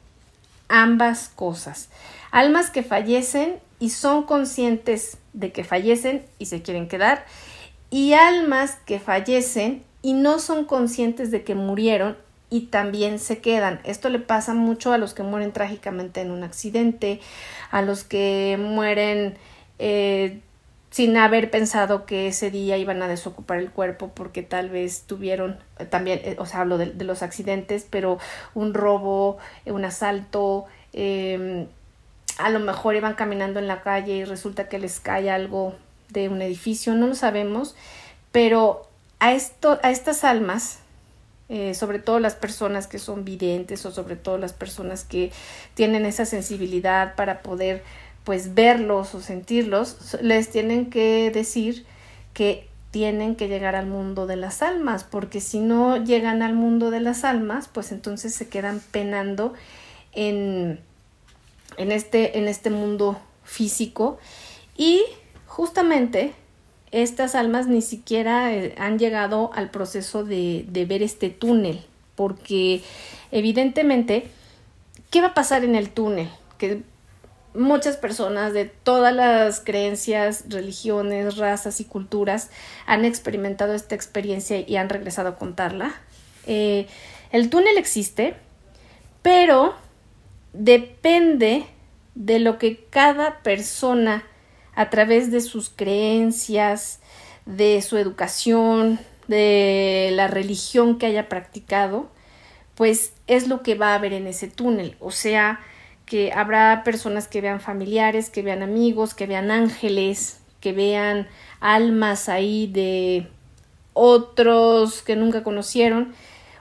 ambas 0.68 1.28
cosas. 1.28 1.88
Almas 2.30 2.70
que 2.70 2.82
fallecen 2.82 3.56
y 3.78 3.90
son 3.90 4.24
conscientes 4.24 5.18
de 5.32 5.52
que 5.52 5.64
fallecen 5.64 6.24
y 6.38 6.46
se 6.46 6.62
quieren 6.62 6.88
quedar, 6.88 7.24
y 7.90 8.14
almas 8.14 8.76
que 8.86 8.98
fallecen 8.98 9.82
y 10.06 10.12
no 10.12 10.38
son 10.38 10.66
conscientes 10.66 11.32
de 11.32 11.42
que 11.42 11.56
murieron 11.56 12.16
y 12.48 12.66
también 12.66 13.18
se 13.18 13.38
quedan. 13.38 13.80
Esto 13.82 14.08
le 14.08 14.20
pasa 14.20 14.54
mucho 14.54 14.92
a 14.92 14.98
los 14.98 15.14
que 15.14 15.24
mueren 15.24 15.50
trágicamente 15.50 16.20
en 16.20 16.30
un 16.30 16.44
accidente, 16.44 17.18
a 17.72 17.82
los 17.82 18.04
que 18.04 18.56
mueren 18.56 19.36
eh, 19.80 20.38
sin 20.90 21.16
haber 21.16 21.50
pensado 21.50 22.06
que 22.06 22.28
ese 22.28 22.52
día 22.52 22.78
iban 22.78 23.02
a 23.02 23.08
desocupar 23.08 23.58
el 23.58 23.72
cuerpo 23.72 24.12
porque 24.14 24.44
tal 24.44 24.70
vez 24.70 25.02
tuvieron 25.08 25.58
eh, 25.80 25.86
también, 25.86 26.20
eh, 26.22 26.36
o 26.38 26.46
sea, 26.46 26.60
hablo 26.60 26.78
de, 26.78 26.94
los 27.02 27.24
accidentes, 27.24 27.84
pero 27.90 28.20
un 28.54 28.74
robo, 28.74 29.38
un 29.64 29.84
asalto, 29.84 30.66
em, 30.92 31.66
a 32.38 32.50
lo 32.50 32.60
mejor 32.60 32.94
iban 32.94 33.14
caminando 33.14 33.58
en 33.58 33.66
la 33.66 33.82
calle 33.82 34.18
y 34.18 34.24
resulta 34.24 34.68
que 34.68 34.78
les 34.78 35.00
cae 35.00 35.30
algo 35.30 35.74
de 36.10 36.28
un 36.28 36.42
edificio, 36.42 36.94
no 36.94 37.08
lo 37.08 37.16
sabemos, 37.16 37.74
pero 38.30 38.86
a, 39.18 39.32
esto, 39.32 39.78
a 39.82 39.90
estas 39.90 40.24
almas 40.24 40.78
eh, 41.48 41.74
sobre 41.74 42.00
todo 42.00 42.18
las 42.18 42.34
personas 42.34 42.88
que 42.88 42.98
son 42.98 43.24
videntes 43.24 43.86
o 43.86 43.92
sobre 43.92 44.16
todo 44.16 44.36
las 44.36 44.52
personas 44.52 45.04
que 45.04 45.30
tienen 45.74 46.04
esa 46.04 46.24
sensibilidad 46.24 47.14
para 47.14 47.40
poder 47.42 47.84
pues 48.24 48.54
verlos 48.54 49.14
o 49.14 49.20
sentirlos, 49.20 50.16
les 50.20 50.50
tienen 50.50 50.90
que 50.90 51.30
decir 51.30 51.86
que 52.34 52.66
tienen 52.90 53.36
que 53.36 53.46
llegar 53.46 53.76
al 53.76 53.86
mundo 53.86 54.26
de 54.26 54.34
las 54.34 54.62
almas, 54.62 55.04
porque 55.04 55.40
si 55.40 55.60
no 55.60 56.02
llegan 56.02 56.42
al 56.42 56.54
mundo 56.54 56.90
de 56.90 56.98
las 56.98 57.22
almas, 57.22 57.68
pues 57.68 57.92
entonces 57.92 58.34
se 58.34 58.48
quedan 58.48 58.80
penando 58.90 59.54
en, 60.10 60.80
en, 61.76 61.92
este, 61.92 62.38
en 62.38 62.48
este 62.48 62.70
mundo 62.70 63.20
físico. 63.44 64.18
Y 64.76 65.04
justamente 65.46 66.34
estas 66.92 67.34
almas 67.34 67.66
ni 67.66 67.82
siquiera 67.82 68.52
eh, 68.52 68.74
han 68.78 68.98
llegado 68.98 69.50
al 69.54 69.70
proceso 69.70 70.24
de, 70.24 70.66
ver 70.88 71.02
este 71.02 71.30
túnel, 71.30 71.84
porque 72.14 72.82
evidentemente, 73.30 74.28
¿qué 75.10 75.20
va 75.20 75.28
a 75.28 75.34
pasar 75.34 75.64
en 75.64 75.74
el 75.74 75.90
túnel? 75.90 76.28
Que 76.58 76.82
muchas 77.54 77.96
personas 77.96 78.52
de 78.52 78.66
todas 78.66 79.14
las 79.14 79.60
creencias, 79.60 80.44
religiones, 80.48 81.36
razas 81.36 81.80
y 81.80 81.84
culturas 81.84 82.50
han 82.86 83.04
experimentado 83.04 83.74
esta 83.74 83.94
experiencia 83.94 84.60
y 84.60 84.76
han 84.76 84.88
regresado 84.88 85.30
a 85.30 85.36
contarla. 85.36 85.94
Eh, 86.46 86.86
el 87.32 87.50
túnel 87.50 87.76
existe, 87.78 88.34
pero 89.22 89.74
depende 90.52 91.66
de 92.14 92.38
lo 92.38 92.58
que 92.58 92.84
cada 92.88 93.42
persona 93.42 94.24
a 94.76 94.90
través 94.90 95.32
de 95.32 95.40
sus 95.40 95.70
creencias, 95.70 97.00
de 97.46 97.82
su 97.82 97.96
educación, 97.96 99.00
de 99.26 100.10
la 100.12 100.28
religión 100.28 100.98
que 100.98 101.06
haya 101.06 101.28
practicado, 101.28 102.08
pues 102.76 103.12
es 103.26 103.48
lo 103.48 103.62
que 103.62 103.74
va 103.74 103.92
a 103.92 103.94
haber 103.96 104.12
en 104.12 104.26
ese 104.26 104.48
túnel. 104.48 104.96
O 105.00 105.10
sea, 105.10 105.60
que 106.04 106.32
habrá 106.32 106.82
personas 106.84 107.26
que 107.26 107.40
vean 107.40 107.60
familiares, 107.60 108.30
que 108.30 108.42
vean 108.42 108.62
amigos, 108.62 109.14
que 109.14 109.26
vean 109.26 109.50
ángeles, 109.50 110.40
que 110.60 110.72
vean 110.72 111.26
almas 111.60 112.28
ahí 112.28 112.68
de 112.68 113.28
otros 113.92 115.02
que 115.02 115.16
nunca 115.16 115.42
conocieron, 115.42 116.14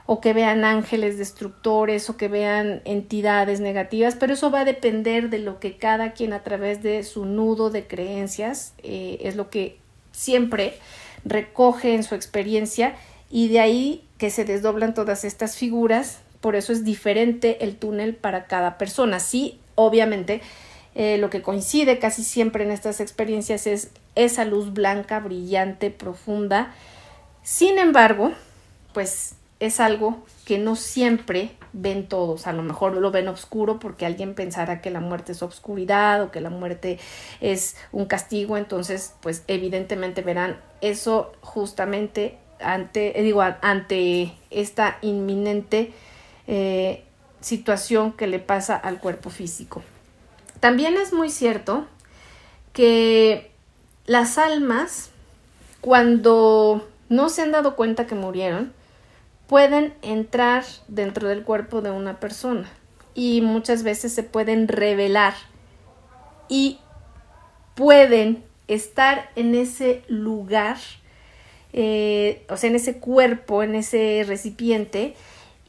o 0.06 0.20
que 0.20 0.32
vean 0.32 0.64
ángeles 0.64 1.18
destructores, 1.18 2.08
o 2.08 2.16
que 2.16 2.28
vean 2.28 2.80
entidades 2.84 3.60
negativas, 3.60 4.14
pero 4.14 4.34
eso 4.34 4.50
va 4.50 4.60
a 4.60 4.64
depender 4.64 5.30
de 5.30 5.40
lo 5.40 5.58
que 5.58 5.76
cada 5.76 6.12
quien 6.12 6.32
a 6.32 6.42
través 6.42 6.82
de 6.82 7.02
su 7.02 7.24
nudo 7.24 7.70
de 7.70 7.86
creencias, 7.86 8.74
eh, 8.82 9.18
es 9.22 9.36
lo 9.36 9.50
que 9.50 9.78
siempre 10.12 10.78
recoge 11.24 11.94
en 11.94 12.04
su 12.04 12.14
experiencia, 12.14 12.94
y 13.30 13.48
de 13.48 13.60
ahí 13.60 14.04
que 14.18 14.30
se 14.30 14.44
desdoblan 14.44 14.94
todas 14.94 15.24
estas 15.24 15.56
figuras 15.56 16.20
por 16.46 16.54
eso 16.54 16.72
es 16.72 16.84
diferente 16.84 17.64
el 17.64 17.76
túnel 17.76 18.14
para 18.14 18.46
cada 18.46 18.78
persona. 18.78 19.18
Sí, 19.18 19.58
obviamente, 19.74 20.40
eh, 20.94 21.18
lo 21.18 21.28
que 21.28 21.42
coincide 21.42 21.98
casi 21.98 22.22
siempre 22.22 22.62
en 22.62 22.70
estas 22.70 23.00
experiencias 23.00 23.66
es 23.66 23.90
esa 24.14 24.44
luz 24.44 24.72
blanca, 24.72 25.18
brillante, 25.18 25.90
profunda. 25.90 26.72
Sin 27.42 27.78
embargo, 27.78 28.32
pues 28.92 29.34
es 29.58 29.80
algo 29.80 30.22
que 30.44 30.58
no 30.58 30.76
siempre 30.76 31.56
ven 31.72 32.08
todos. 32.08 32.46
A 32.46 32.52
lo 32.52 32.62
mejor 32.62 32.94
lo 32.94 33.10
ven 33.10 33.28
oscuro 33.28 33.78
porque 33.78 34.06
alguien 34.06 34.34
pensará 34.34 34.80
que 34.82 34.90
la 34.90 35.00
muerte 35.00 35.32
es 35.32 35.42
obscuridad 35.42 36.22
o 36.22 36.30
que 36.30 36.40
la 36.40 36.50
muerte 36.50 36.98
es 37.40 37.76
un 37.92 38.06
castigo. 38.06 38.56
Entonces, 38.56 39.14
pues 39.22 39.44
evidentemente 39.46 40.22
verán 40.22 40.60
eso 40.80 41.32
justamente 41.40 42.38
ante, 42.60 43.18
eh, 43.18 43.22
digo, 43.22 43.42
ante 43.42 44.34
esta 44.50 44.98
inminente 45.02 45.92
eh, 46.46 47.04
situación 47.40 48.12
que 48.12 48.26
le 48.26 48.38
pasa 48.38 48.76
al 48.76 49.00
cuerpo 49.00 49.30
físico. 49.30 49.82
También 50.60 50.96
es 50.96 51.12
muy 51.12 51.30
cierto 51.30 51.86
que 52.72 53.50
las 54.04 54.38
almas, 54.38 55.10
cuando 55.80 56.86
no 57.08 57.28
se 57.28 57.42
han 57.42 57.52
dado 57.52 57.76
cuenta 57.76 58.06
que 58.06 58.14
murieron, 58.14 58.72
pueden 59.46 59.94
entrar 60.02 60.64
dentro 60.88 61.28
del 61.28 61.42
cuerpo 61.42 61.80
de 61.80 61.90
una 61.90 62.18
persona 62.20 62.70
y 63.14 63.40
muchas 63.40 63.82
veces 63.82 64.12
se 64.12 64.22
pueden 64.22 64.68
revelar 64.68 65.34
y 66.48 66.78
pueden 67.74 68.44
estar 68.68 69.30
en 69.36 69.54
ese 69.54 70.02
lugar, 70.08 70.76
eh, 71.72 72.44
o 72.48 72.56
sea, 72.56 72.70
en 72.70 72.76
ese 72.76 72.98
cuerpo, 72.98 73.62
en 73.62 73.74
ese 73.74 74.24
recipiente, 74.26 75.14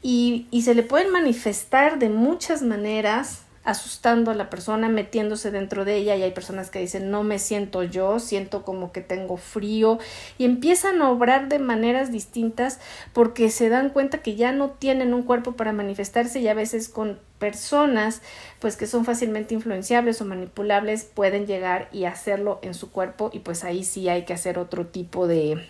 y, 0.02 0.46
y 0.50 0.62
se 0.62 0.74
le 0.74 0.82
pueden 0.82 1.10
manifestar 1.10 1.98
de 1.98 2.08
muchas 2.08 2.62
maneras 2.62 3.42
asustando 3.68 4.30
a 4.30 4.34
la 4.34 4.48
persona, 4.48 4.88
metiéndose 4.88 5.50
dentro 5.50 5.84
de 5.84 5.96
ella 5.96 6.16
y 6.16 6.22
hay 6.22 6.30
personas 6.30 6.70
que 6.70 6.78
dicen 6.78 7.10
no 7.10 7.22
me 7.22 7.38
siento 7.38 7.82
yo, 7.82 8.18
siento 8.18 8.64
como 8.64 8.92
que 8.92 9.02
tengo 9.02 9.36
frío 9.36 9.98
y 10.38 10.46
empiezan 10.46 11.02
a 11.02 11.10
obrar 11.10 11.48
de 11.50 11.58
maneras 11.58 12.10
distintas 12.10 12.80
porque 13.12 13.50
se 13.50 13.68
dan 13.68 13.90
cuenta 13.90 14.22
que 14.22 14.36
ya 14.36 14.52
no 14.52 14.70
tienen 14.70 15.12
un 15.12 15.22
cuerpo 15.22 15.52
para 15.52 15.74
manifestarse 15.74 16.40
y 16.40 16.48
a 16.48 16.54
veces 16.54 16.88
con 16.88 17.18
personas 17.38 18.22
pues 18.58 18.76
que 18.76 18.86
son 18.86 19.04
fácilmente 19.04 19.52
influenciables 19.52 20.22
o 20.22 20.24
manipulables 20.24 21.04
pueden 21.04 21.46
llegar 21.46 21.90
y 21.92 22.06
hacerlo 22.06 22.60
en 22.62 22.72
su 22.72 22.90
cuerpo 22.90 23.28
y 23.34 23.40
pues 23.40 23.64
ahí 23.64 23.84
sí 23.84 24.08
hay 24.08 24.24
que 24.24 24.32
hacer 24.32 24.58
otro 24.58 24.86
tipo 24.86 25.26
de 25.26 25.62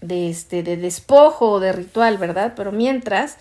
de 0.00 0.30
este 0.30 0.62
de 0.62 0.76
despojo 0.76 1.50
o 1.50 1.58
de 1.58 1.72
ritual, 1.72 2.16
¿verdad? 2.18 2.52
Pero 2.54 2.70
mientras, 2.70 3.38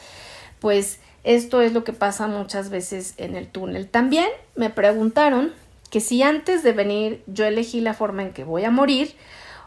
pues 0.59 0.99
esto 1.23 1.61
es 1.61 1.73
lo 1.73 1.83
que 1.83 1.93
pasa 1.93 2.27
muchas 2.27 2.69
veces 2.69 3.13
en 3.17 3.35
el 3.35 3.47
túnel. 3.47 3.87
También 3.87 4.27
me 4.55 4.69
preguntaron 4.69 5.53
que 5.89 5.99
si 5.99 6.21
antes 6.23 6.63
de 6.63 6.73
venir 6.73 7.23
yo 7.27 7.45
elegí 7.45 7.81
la 7.81 7.93
forma 7.93 8.23
en 8.23 8.33
que 8.33 8.43
voy 8.43 8.63
a 8.63 8.71
morir 8.71 9.15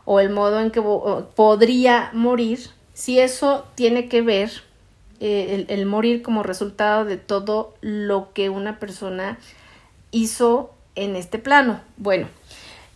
o 0.04 0.20
el 0.20 0.30
modo 0.30 0.60
en 0.60 0.70
que 0.70 0.82
podría 1.34 2.10
morir, 2.12 2.60
si 2.94 3.20
eso 3.20 3.66
tiene 3.74 4.08
que 4.08 4.22
ver 4.22 4.50
eh, 5.20 5.66
el, 5.68 5.86
morir 5.86 6.22
como 6.22 6.42
resultado 6.42 7.04
de 7.04 7.16
todo 7.16 7.74
lo 7.80 8.32
que 8.32 8.48
una 8.48 8.78
persona 8.78 9.38
hizo 10.10 10.72
en 10.94 11.16
este 11.16 11.38
plano. 11.38 11.80
Bueno, 11.96 12.28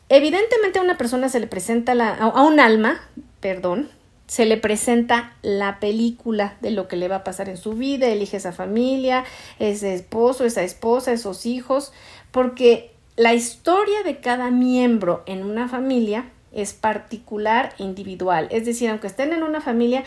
evidentemente 0.09 0.79
a 0.79 0.83
una 0.83 0.99
persona 0.99 1.29
se 1.29 1.41
le 1.41 1.47
presenta 1.47 1.93
a 1.93 2.43
un 2.43 2.61
alma 2.61 3.01
perdón, 3.45 3.91
se 4.27 4.47
le 4.47 4.57
presenta 4.57 5.35
la 5.43 5.81
película 5.81 6.57
de 6.61 6.71
lo 6.71 6.89
que 6.89 6.97
le 6.97 7.09
va 7.09 7.17
a 7.17 7.25
pasar 7.25 7.49
en 7.49 7.57
su 7.57 7.75
vida, 7.75 8.09
elige 8.09 8.39
esa 8.39 8.53
familia, 8.53 9.25
ese 9.59 9.95
esposo, 9.95 10.45
esa 10.45 10.63
esposa, 10.63 11.13
esos 11.13 11.47
hijos, 11.47 11.93
porque 12.31 12.91
la 13.17 13.35
historia 13.35 14.03
de 14.03 14.21
cada 14.21 14.51
miembro 14.51 15.23
en 15.27 15.45
una 15.45 15.69
familia 15.69 16.31
es 16.53 16.73
particular 16.73 17.75
e 17.79 17.83
individual. 17.83 18.49
Es 18.51 18.65
decir, 18.65 18.89
aunque 18.91 19.09
estén 19.09 19.33
en 19.33 19.43
una 19.43 19.61
familia, 19.61 20.05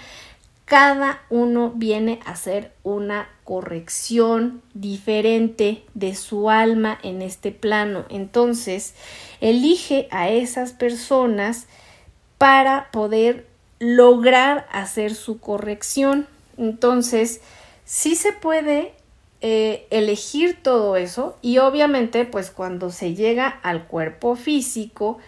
cada 0.65 1.21
uno 1.30 1.71
viene 1.75 2.19
a 2.25 2.32
hacer 2.32 2.73
una 2.84 3.30
corrección 3.45 4.62
diferente 4.73 5.84
de 5.93 6.15
su 6.15 6.49
alma 6.49 6.97
en 7.03 7.21
este 7.21 7.51
plano. 7.51 8.06
Entonces, 8.10 8.93
elige 9.39 10.10
a 10.12 10.30
esas 10.30 10.73
personas 10.73 11.67
para 12.38 12.91
poder 12.91 13.47
lograr 13.79 14.67
hacer 14.71 15.13
su 15.15 15.39
corrección. 15.39 16.27
Entonces, 16.57 17.41
sí 17.85 18.15
se 18.15 18.33
puede 18.33 18.93
eh, 19.41 19.85
elegir 19.91 20.61
todo 20.63 20.95
eso 20.95 21.37
y 21.43 21.59
obviamente 21.59 22.25
pues 22.25 22.49
cuando 22.49 22.89
se 22.91 23.13
llega 23.13 23.47
al 23.47 23.85
cuerpo 23.85 24.35
físico 24.35 25.19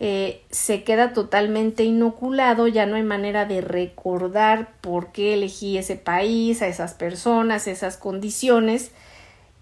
eh, 0.00 0.42
se 0.50 0.82
queda 0.82 1.12
totalmente 1.12 1.84
inoculado, 1.84 2.66
ya 2.66 2.84
no 2.84 2.96
hay 2.96 3.04
manera 3.04 3.44
de 3.44 3.60
recordar 3.60 4.72
por 4.80 5.12
qué 5.12 5.34
elegí 5.34 5.78
ese 5.78 5.94
país, 5.94 6.62
a 6.62 6.66
esas 6.66 6.94
personas, 6.94 7.68
esas 7.68 7.96
condiciones 7.96 8.90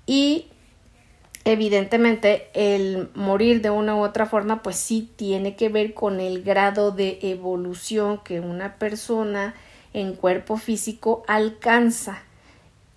y 0.07 0.47
evidentemente 1.45 2.49
el 2.55 3.09
morir 3.15 3.63
de 3.63 3.71
una 3.71 3.97
u 3.97 4.05
otra 4.05 4.27
forma 4.27 4.63
pues 4.63 4.77
sí 4.77 5.11
tiene 5.17 5.57
que 5.57 5.69
ver 5.69 5.95
con 5.95 6.21
el 6.21 6.43
grado 6.43 6.93
de 6.93 7.19
evolución 7.23 8.21
que 8.25 8.41
una 8.41 8.77
persona 8.77 9.55
en 9.93 10.15
cuerpo 10.15 10.57
físico 10.57 11.25
alcanza. 11.27 12.23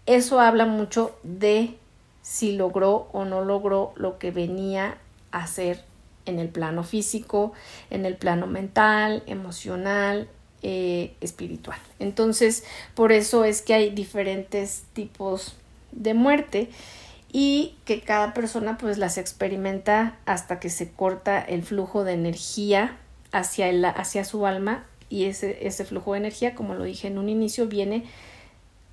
Eso 0.06 0.40
habla 0.40 0.66
mucho 0.66 1.16
de 1.24 1.76
si 2.22 2.54
logró 2.54 3.08
o 3.12 3.26
no 3.26 3.44
logró 3.44 3.94
lo 3.96 4.18
que 4.20 4.32
venía 4.32 4.98
a 5.32 5.44
hacer 5.44 5.84
en 6.26 6.40
el 6.40 6.50
plano 6.50 6.84
físico, 6.84 7.54
en 7.90 8.06
el 8.06 8.16
plano 8.16 8.48
mental, 8.48 9.24
emocional, 9.28 10.28
eh, 10.64 11.14
espiritual. 11.22 11.78
Entonces, 12.00 12.64
por 12.96 13.12
eso 13.12 13.44
es 13.46 13.62
que 13.62 13.74
hay 13.74 13.90
diferentes 13.92 14.84
tipos 14.94 15.56
de 15.92 16.14
muerte 16.14 16.70
y 17.32 17.76
que 17.86 18.02
cada 18.02 18.34
persona 18.34 18.78
pues 18.78 18.98
las 18.98 19.18
experimenta 19.18 20.18
hasta 20.26 20.60
que 20.60 20.70
se 20.70 20.92
corta 20.92 21.40
el 21.40 21.64
flujo 21.64 22.04
de 22.04 22.14
energía 22.14 22.98
hacia, 23.32 23.70
el, 23.70 23.84
hacia 23.86 24.24
su 24.24 24.46
alma 24.46 24.86
y 25.10 25.26
ese, 25.26 25.68
ese 25.68 25.86
flujo 25.86 26.14
de 26.14 26.20
energía, 26.20 26.56
como 26.56 26.76
lo 26.76 26.84
dije 26.84 27.08
en 27.08 27.18
un 27.18 27.30
inicio, 27.30 27.68
viene 27.68 28.06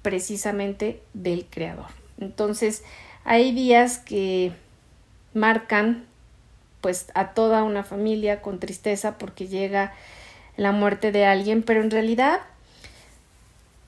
precisamente 0.03 1.01
del 1.15 1.47
creador. 1.47 1.87
Entonces, 2.19 2.83
hay 3.25 3.53
días 3.53 3.99
que 3.99 4.53
marcan 5.35 6.05
pues 6.81 7.07
a 7.15 7.29
toda 7.29 7.63
una 7.63 7.85
familia 7.85 8.43
con 8.43 8.59
tristeza 8.59 9.17
porque 9.17 9.47
llega 9.47 9.95
la 10.57 10.73
muerte 10.73 11.13
de 11.13 11.25
alguien, 11.25 11.63
pero 11.63 11.81
en 11.81 11.91
realidad 11.91 12.41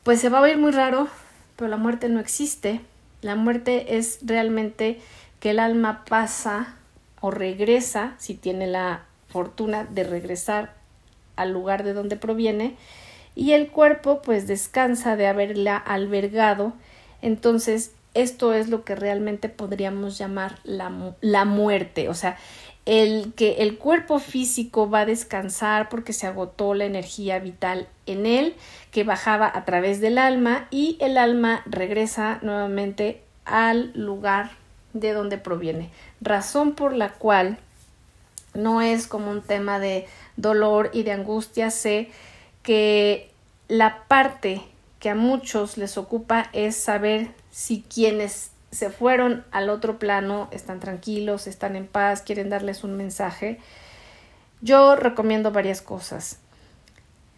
pues 0.05 0.21
se 0.21 0.29
va 0.29 0.39
a 0.39 0.43
oír 0.43 0.59
muy 0.59 0.71
raro, 0.71 1.09
pero 1.57 1.69
la 1.69 1.77
muerte 1.77 2.09
no 2.09 2.21
existe. 2.21 2.81
La 3.25 3.37
muerte 3.37 3.97
es 3.97 4.19
realmente 4.21 5.01
que 5.41 5.53
el 5.53 5.59
alma 5.59 6.05
pasa 6.07 6.77
o 7.23 7.31
regresa, 7.31 8.13
si 8.19 8.35
tiene 8.35 8.67
la 8.67 9.07
fortuna 9.29 9.85
de 9.85 10.05
regresar 10.05 10.75
al 11.35 11.51
lugar 11.51 11.85
de 11.85 11.95
donde 11.95 12.17
proviene, 12.17 12.77
y 13.35 13.53
el 13.53 13.69
cuerpo 13.69 14.21
pues 14.21 14.47
descansa 14.47 15.17
de 15.17 15.27
haberla 15.27 15.79
albergado. 15.79 16.75
Entonces, 17.23 17.93
esto 18.13 18.53
es 18.53 18.69
lo 18.69 18.85
que 18.85 18.95
realmente 18.95 19.49
podríamos 19.49 20.19
llamar 20.19 20.59
la, 20.63 21.15
la 21.23 21.47
muerte, 21.47 22.11
o 22.11 22.15
sea, 22.15 22.37
el 22.87 23.33
que 23.35 23.63
el 23.63 23.79
cuerpo 23.79 24.19
físico 24.19 24.91
va 24.91 25.01
a 25.01 25.07
descansar 25.07 25.89
porque 25.89 26.13
se 26.13 26.27
agotó 26.27 26.75
la 26.75 26.85
energía 26.85 27.39
vital 27.39 27.89
en 28.07 28.27
él 28.27 28.55
que 28.91 29.05
bajaba 29.05 29.51
a 29.53 29.65
través 29.65 30.01
del 30.01 30.19
alma 30.19 30.69
y 30.71 30.99
el 31.01 31.17
alma 31.17 31.63
regresa 31.67 32.39
nuevamente 32.43 33.23
al 33.45 33.93
lugar 33.95 34.51
de 34.93 35.13
donde 35.13 35.39
proviene. 35.39 35.91
Razón 36.21 36.75
por 36.75 36.95
la 36.95 37.13
cual 37.13 37.59
no 38.53 38.83
es 38.83 39.07
como 39.07 39.31
un 39.31 39.43
tema 39.43 39.79
de 39.79 40.07
dolor 40.37 40.91
y 40.93 41.03
de 41.03 41.13
angustia, 41.13 41.71
sé 41.71 42.11
que 42.63 43.31
la 43.69 44.05
parte 44.09 44.63
que 45.01 45.11
a 45.11 45.15
muchos 45.15 45.77
les 45.77 45.99
ocupa 45.99 46.49
es 46.53 46.77
saber 46.77 47.29
si 47.51 47.83
quienes 47.83 48.51
se 48.75 48.91
fueron 48.91 49.45
al 49.53 49.71
otro 49.71 49.99
plano, 49.99 50.49
están 50.51 50.81
tranquilos, 50.81 51.47
están 51.47 51.77
en 51.77 51.87
paz, 51.87 52.23
quieren 52.23 52.51
darles 52.51 52.85
un 52.85 52.97
mensaje, 52.97 53.61
yo 54.61 54.97
recomiendo 54.97 55.53
varias 55.53 55.81
cosas. 55.81 56.41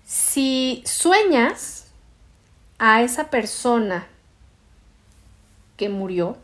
Si 0.07 0.83
sueñas 0.87 1.88
a 2.79 3.03
esa 3.03 3.31
persona 3.31 4.07
que 5.77 5.88
murió, 5.88 6.38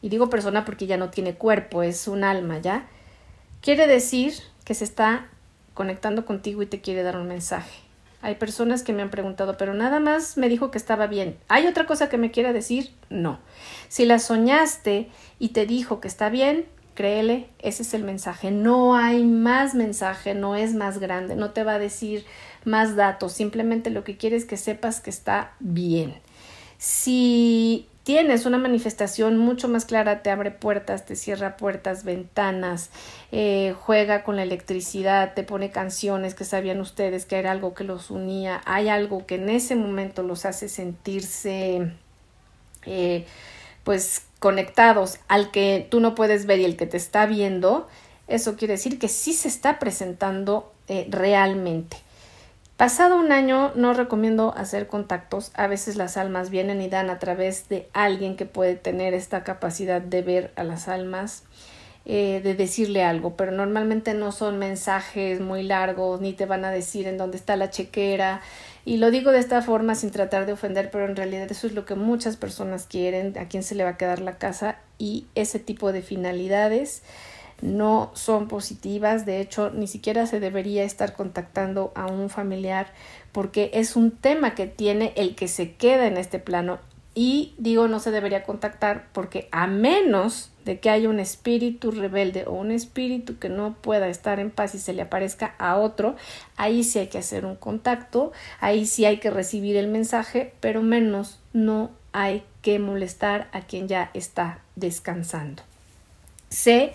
y 0.00 0.08
digo 0.08 0.28
persona 0.28 0.64
porque 0.64 0.86
ya 0.86 0.96
no 0.96 1.10
tiene 1.10 1.34
cuerpo, 1.34 1.84
es 1.84 2.08
un 2.08 2.24
alma, 2.24 2.58
¿ya? 2.58 2.88
Quiere 3.60 3.86
decir 3.86 4.34
que 4.64 4.74
se 4.74 4.84
está 4.84 5.28
conectando 5.74 6.26
contigo 6.26 6.60
y 6.62 6.66
te 6.66 6.80
quiere 6.80 7.04
dar 7.04 7.16
un 7.16 7.28
mensaje. 7.28 7.91
Hay 8.22 8.36
personas 8.36 8.82
que 8.82 8.92
me 8.92 9.02
han 9.02 9.10
preguntado, 9.10 9.56
pero 9.56 9.74
nada 9.74 10.00
más 10.00 10.36
me 10.36 10.48
dijo 10.48 10.70
que 10.70 10.78
estaba 10.78 11.08
bien. 11.08 11.36
¿Hay 11.48 11.66
otra 11.66 11.86
cosa 11.86 12.08
que 12.08 12.18
me 12.18 12.30
quiera 12.30 12.52
decir? 12.52 12.94
No. 13.10 13.40
Si 13.88 14.04
la 14.04 14.18
soñaste 14.20 15.08
y 15.38 15.48
te 15.48 15.66
dijo 15.66 16.00
que 16.00 16.08
está 16.08 16.30
bien, 16.30 16.66
créele, 16.94 17.48
ese 17.58 17.82
es 17.82 17.94
el 17.94 18.04
mensaje. 18.04 18.50
No 18.50 18.94
hay 18.96 19.24
más 19.24 19.74
mensaje, 19.74 20.34
no 20.34 20.54
es 20.54 20.74
más 20.74 20.98
grande, 20.98 21.34
no 21.34 21.50
te 21.50 21.64
va 21.64 21.74
a 21.74 21.78
decir 21.78 22.24
más 22.64 22.94
datos, 22.96 23.32
simplemente 23.32 23.90
lo 23.90 24.04
que 24.04 24.16
quiere 24.16 24.36
es 24.36 24.44
que 24.44 24.56
sepas 24.56 25.00
que 25.00 25.10
está 25.10 25.54
bien. 25.58 26.14
Si 26.78 27.88
tienes 28.04 28.46
una 28.46 28.58
manifestación 28.58 29.38
mucho 29.38 29.68
más 29.68 29.84
clara, 29.84 30.22
te 30.22 30.30
abre 30.30 30.50
puertas, 30.50 31.06
te 31.06 31.16
cierra 31.16 31.56
puertas, 31.56 32.04
ventanas, 32.04 32.90
eh, 33.30 33.74
juega 33.78 34.24
con 34.24 34.36
la 34.36 34.42
electricidad, 34.42 35.34
te 35.34 35.44
pone 35.44 35.70
canciones 35.70 36.34
que 36.34 36.44
sabían 36.44 36.80
ustedes 36.80 37.26
que 37.26 37.38
era 37.38 37.52
algo 37.52 37.74
que 37.74 37.84
los 37.84 38.10
unía, 38.10 38.60
hay 38.64 38.88
algo 38.88 39.26
que 39.26 39.36
en 39.36 39.48
ese 39.48 39.76
momento 39.76 40.22
los 40.22 40.44
hace 40.44 40.68
sentirse 40.68 41.92
eh, 42.86 43.26
pues 43.84 44.22
conectados 44.38 45.18
al 45.28 45.50
que 45.50 45.86
tú 45.88 46.00
no 46.00 46.14
puedes 46.14 46.46
ver 46.46 46.58
y 46.58 46.64
el 46.64 46.76
que 46.76 46.86
te 46.86 46.96
está 46.96 47.26
viendo, 47.26 47.88
eso 48.26 48.56
quiere 48.56 48.72
decir 48.72 48.98
que 48.98 49.08
sí 49.08 49.32
se 49.32 49.48
está 49.48 49.78
presentando 49.78 50.72
eh, 50.88 51.06
realmente. 51.08 51.96
Pasado 52.82 53.16
un 53.16 53.30
año 53.30 53.70
no 53.76 53.94
recomiendo 53.94 54.54
hacer 54.56 54.88
contactos. 54.88 55.52
A 55.54 55.68
veces 55.68 55.94
las 55.94 56.16
almas 56.16 56.50
vienen 56.50 56.82
y 56.82 56.88
dan 56.88 57.10
a 57.10 57.20
través 57.20 57.68
de 57.68 57.88
alguien 57.92 58.34
que 58.34 58.44
puede 58.44 58.74
tener 58.74 59.14
esta 59.14 59.44
capacidad 59.44 60.02
de 60.02 60.20
ver 60.20 60.52
a 60.56 60.64
las 60.64 60.88
almas, 60.88 61.44
eh, 62.06 62.40
de 62.42 62.56
decirle 62.56 63.04
algo, 63.04 63.36
pero 63.36 63.52
normalmente 63.52 64.14
no 64.14 64.32
son 64.32 64.58
mensajes 64.58 65.40
muy 65.40 65.62
largos, 65.62 66.20
ni 66.20 66.32
te 66.32 66.44
van 66.44 66.64
a 66.64 66.72
decir 66.72 67.06
en 67.06 67.18
dónde 67.18 67.36
está 67.36 67.54
la 67.54 67.70
chequera. 67.70 68.40
Y 68.84 68.96
lo 68.96 69.12
digo 69.12 69.30
de 69.30 69.38
esta 69.38 69.62
forma 69.62 69.94
sin 69.94 70.10
tratar 70.10 70.44
de 70.44 70.54
ofender, 70.54 70.90
pero 70.90 71.06
en 71.06 71.14
realidad 71.14 71.46
eso 71.52 71.68
es 71.68 71.74
lo 71.74 71.84
que 71.84 71.94
muchas 71.94 72.36
personas 72.36 72.86
quieren, 72.90 73.38
a 73.38 73.46
quién 73.46 73.62
se 73.62 73.76
le 73.76 73.84
va 73.84 73.90
a 73.90 73.96
quedar 73.96 74.18
la 74.18 74.38
casa 74.38 74.78
y 74.98 75.26
ese 75.36 75.60
tipo 75.60 75.92
de 75.92 76.02
finalidades 76.02 77.04
no 77.62 78.10
son 78.14 78.48
positivas, 78.48 79.24
de 79.24 79.40
hecho 79.40 79.70
ni 79.70 79.86
siquiera 79.86 80.26
se 80.26 80.40
debería 80.40 80.84
estar 80.84 81.14
contactando 81.14 81.92
a 81.94 82.06
un 82.06 82.28
familiar 82.28 82.88
porque 83.30 83.70
es 83.72 83.96
un 83.96 84.10
tema 84.10 84.54
que 84.54 84.66
tiene 84.66 85.12
el 85.16 85.34
que 85.34 85.48
se 85.48 85.74
queda 85.74 86.06
en 86.06 86.16
este 86.16 86.38
plano 86.38 86.80
y 87.14 87.54
digo 87.58 87.88
no 87.88 88.00
se 88.00 88.10
debería 88.10 88.42
contactar 88.42 89.06
porque 89.12 89.48
a 89.52 89.66
menos 89.66 90.50
de 90.64 90.80
que 90.80 90.90
haya 90.90 91.08
un 91.08 91.20
espíritu 91.20 91.90
rebelde 91.90 92.44
o 92.46 92.52
un 92.52 92.70
espíritu 92.70 93.38
que 93.38 93.48
no 93.48 93.74
pueda 93.74 94.08
estar 94.08 94.40
en 94.40 94.50
paz 94.50 94.74
y 94.74 94.78
se 94.78 94.92
le 94.92 95.02
aparezca 95.02 95.54
a 95.58 95.76
otro, 95.76 96.16
ahí 96.56 96.84
sí 96.84 96.98
hay 96.98 97.08
que 97.08 97.18
hacer 97.18 97.44
un 97.44 97.56
contacto, 97.56 98.32
ahí 98.60 98.86
sí 98.86 99.04
hay 99.04 99.18
que 99.18 99.30
recibir 99.30 99.76
el 99.76 99.88
mensaje, 99.88 100.52
pero 100.60 100.82
menos 100.82 101.40
no 101.52 101.90
hay 102.12 102.44
que 102.60 102.78
molestar 102.78 103.48
a 103.52 103.62
quien 103.62 103.88
ya 103.88 104.10
está 104.14 104.60
descansando. 104.76 105.62
Sé 106.48 106.92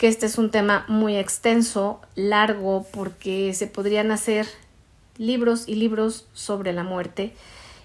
que 0.00 0.08
este 0.08 0.24
es 0.24 0.38
un 0.38 0.50
tema 0.50 0.86
muy 0.88 1.16
extenso, 1.16 2.00
largo, 2.14 2.86
porque 2.90 3.52
se 3.52 3.66
podrían 3.66 4.10
hacer 4.12 4.46
libros 5.18 5.68
y 5.68 5.74
libros 5.74 6.26
sobre 6.32 6.72
la 6.72 6.84
muerte 6.84 7.34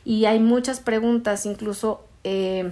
y 0.06 0.24
hay 0.24 0.40
muchas 0.40 0.80
preguntas, 0.80 1.46
incluso 1.46 2.06
eh, 2.24 2.72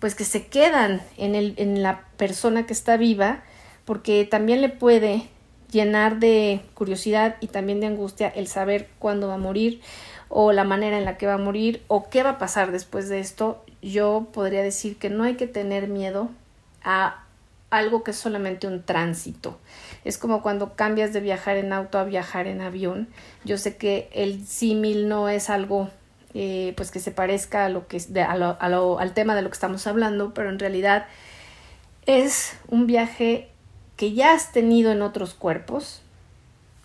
pues 0.00 0.16
que 0.16 0.24
se 0.24 0.48
quedan 0.48 1.02
en, 1.16 1.36
el, 1.36 1.54
en 1.56 1.84
la 1.84 2.02
persona 2.16 2.66
que 2.66 2.72
está 2.72 2.96
viva, 2.96 3.44
porque 3.84 4.24
también 4.24 4.60
le 4.60 4.70
puede 4.70 5.28
llenar 5.70 6.18
de 6.18 6.60
curiosidad 6.74 7.36
y 7.40 7.46
también 7.46 7.78
de 7.78 7.86
angustia 7.86 8.26
el 8.26 8.48
saber 8.48 8.88
cuándo 8.98 9.28
va 9.28 9.34
a 9.34 9.38
morir 9.38 9.82
o 10.28 10.50
la 10.50 10.64
manera 10.64 10.98
en 10.98 11.04
la 11.04 11.16
que 11.16 11.28
va 11.28 11.34
a 11.34 11.38
morir 11.38 11.84
o 11.86 12.10
qué 12.10 12.24
va 12.24 12.30
a 12.30 12.38
pasar 12.38 12.72
después 12.72 13.08
de 13.08 13.20
esto. 13.20 13.64
Yo 13.82 14.26
podría 14.32 14.64
decir 14.64 14.96
que 14.96 15.10
no 15.10 15.22
hay 15.22 15.36
que 15.36 15.46
tener 15.46 15.86
miedo 15.86 16.28
a 16.82 17.23
algo 17.76 18.04
que 18.04 18.12
es 18.12 18.16
solamente 18.16 18.66
un 18.66 18.82
tránsito. 18.82 19.58
Es 20.04 20.18
como 20.18 20.42
cuando 20.42 20.74
cambias 20.74 21.12
de 21.12 21.20
viajar 21.20 21.56
en 21.56 21.72
auto 21.72 21.98
a 21.98 22.04
viajar 22.04 22.46
en 22.46 22.60
avión. 22.60 23.08
Yo 23.44 23.58
sé 23.58 23.76
que 23.76 24.08
el 24.12 24.46
símil 24.46 25.08
no 25.08 25.28
es 25.28 25.50
algo 25.50 25.90
eh, 26.34 26.72
pues 26.76 26.90
que 26.90 27.00
se 27.00 27.10
parezca 27.10 27.66
a 27.66 27.68
lo 27.68 27.86
que 27.86 27.98
de, 28.08 28.22
al 28.22 29.14
tema 29.14 29.34
de 29.34 29.42
lo 29.42 29.48
que 29.48 29.54
estamos 29.54 29.86
hablando, 29.86 30.34
pero 30.34 30.50
en 30.50 30.58
realidad 30.58 31.06
es 32.06 32.56
un 32.68 32.86
viaje 32.86 33.48
que 33.96 34.12
ya 34.12 34.34
has 34.34 34.52
tenido 34.52 34.92
en 34.92 35.02
otros 35.02 35.34
cuerpos 35.34 36.02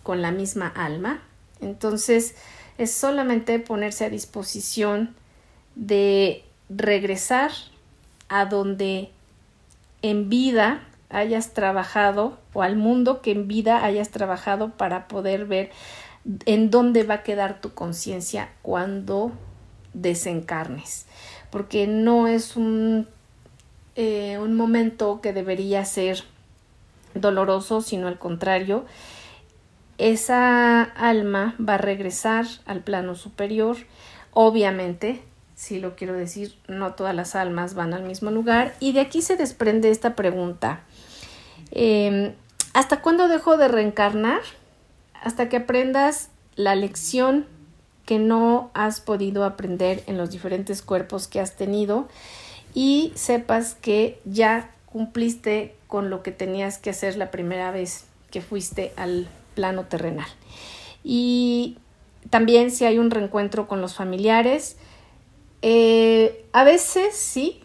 con 0.02 0.22
la 0.22 0.30
misma 0.30 0.68
alma. 0.68 1.22
Entonces 1.60 2.34
es 2.78 2.92
solamente 2.92 3.58
ponerse 3.58 4.04
a 4.04 4.10
disposición 4.10 5.14
de 5.74 6.44
regresar 6.68 7.50
a 8.28 8.46
donde 8.46 9.10
en 10.02 10.28
vida 10.28 10.82
hayas 11.10 11.52
trabajado 11.52 12.38
o 12.52 12.62
al 12.62 12.76
mundo 12.76 13.20
que 13.20 13.32
en 13.32 13.48
vida 13.48 13.84
hayas 13.84 14.10
trabajado 14.10 14.70
para 14.70 15.08
poder 15.08 15.44
ver 15.44 15.70
en 16.46 16.70
dónde 16.70 17.02
va 17.02 17.14
a 17.14 17.22
quedar 17.22 17.60
tu 17.60 17.74
conciencia 17.74 18.50
cuando 18.62 19.32
desencarnes. 19.92 21.06
Porque 21.50 21.86
no 21.86 22.28
es 22.28 22.56
un, 22.56 23.08
eh, 23.96 24.38
un 24.38 24.54
momento 24.54 25.20
que 25.20 25.32
debería 25.32 25.84
ser 25.84 26.22
doloroso, 27.14 27.80
sino 27.80 28.06
al 28.06 28.18
contrario, 28.18 28.84
esa 29.98 30.82
alma 30.82 31.56
va 31.60 31.74
a 31.74 31.78
regresar 31.78 32.46
al 32.66 32.80
plano 32.80 33.14
superior, 33.14 33.76
obviamente 34.32 35.22
si 35.60 35.78
lo 35.78 35.94
quiero 35.94 36.14
decir, 36.14 36.54
no 36.68 36.94
todas 36.94 37.14
las 37.14 37.34
almas 37.36 37.74
van 37.74 37.92
al 37.92 38.02
mismo 38.02 38.30
lugar. 38.30 38.74
Y 38.80 38.92
de 38.92 39.00
aquí 39.00 39.20
se 39.20 39.36
desprende 39.36 39.90
esta 39.90 40.16
pregunta. 40.16 40.80
Em, 41.70 42.32
¿Hasta 42.72 43.02
cuándo 43.02 43.28
dejo 43.28 43.58
de 43.58 43.68
reencarnar? 43.68 44.40
Hasta 45.12 45.50
que 45.50 45.58
aprendas 45.58 46.30
la 46.56 46.74
lección 46.76 47.44
que 48.06 48.18
no 48.18 48.70
has 48.72 49.02
podido 49.02 49.44
aprender 49.44 50.02
en 50.06 50.16
los 50.16 50.30
diferentes 50.30 50.80
cuerpos 50.80 51.28
que 51.28 51.40
has 51.40 51.56
tenido 51.56 52.08
y 52.72 53.12
sepas 53.14 53.74
que 53.74 54.18
ya 54.24 54.70
cumpliste 54.86 55.76
con 55.88 56.08
lo 56.08 56.22
que 56.22 56.32
tenías 56.32 56.78
que 56.78 56.88
hacer 56.88 57.18
la 57.18 57.30
primera 57.30 57.70
vez 57.70 58.06
que 58.30 58.40
fuiste 58.40 58.94
al 58.96 59.28
plano 59.54 59.84
terrenal. 59.84 60.28
Y 61.04 61.76
también 62.30 62.70
si 62.70 62.86
hay 62.86 62.98
un 62.98 63.10
reencuentro 63.10 63.68
con 63.68 63.82
los 63.82 63.94
familiares. 63.94 64.78
Eh, 65.62 66.44
a 66.52 66.64
veces 66.64 67.14
sí, 67.14 67.60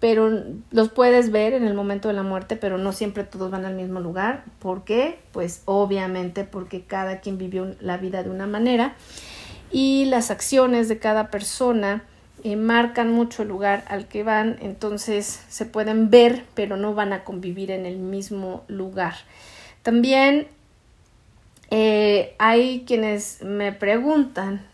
pero 0.00 0.30
los 0.70 0.90
puedes 0.90 1.30
ver 1.30 1.52
en 1.52 1.66
el 1.66 1.74
momento 1.74 2.08
de 2.08 2.14
la 2.14 2.22
muerte, 2.22 2.56
pero 2.56 2.78
no 2.78 2.92
siempre 2.92 3.24
todos 3.24 3.50
van 3.50 3.64
al 3.64 3.74
mismo 3.74 4.00
lugar. 4.00 4.44
¿Por 4.58 4.84
qué? 4.84 5.18
Pues 5.32 5.62
obviamente 5.66 6.44
porque 6.44 6.82
cada 6.82 7.20
quien 7.20 7.38
vivió 7.38 7.74
la 7.80 7.98
vida 7.98 8.22
de 8.22 8.30
una 8.30 8.46
manera 8.46 8.94
y 9.70 10.06
las 10.06 10.30
acciones 10.30 10.88
de 10.88 10.98
cada 10.98 11.30
persona 11.30 12.04
eh, 12.42 12.56
marcan 12.56 13.12
mucho 13.12 13.42
el 13.42 13.48
lugar 13.48 13.84
al 13.88 14.06
que 14.06 14.22
van, 14.22 14.56
entonces 14.62 15.44
se 15.48 15.66
pueden 15.66 16.08
ver, 16.08 16.44
pero 16.54 16.78
no 16.78 16.94
van 16.94 17.12
a 17.12 17.22
convivir 17.22 17.70
en 17.70 17.84
el 17.84 17.98
mismo 17.98 18.64
lugar. 18.66 19.14
También 19.82 20.48
eh, 21.70 22.34
hay 22.38 22.84
quienes 22.86 23.42
me 23.42 23.72
preguntan 23.72 24.66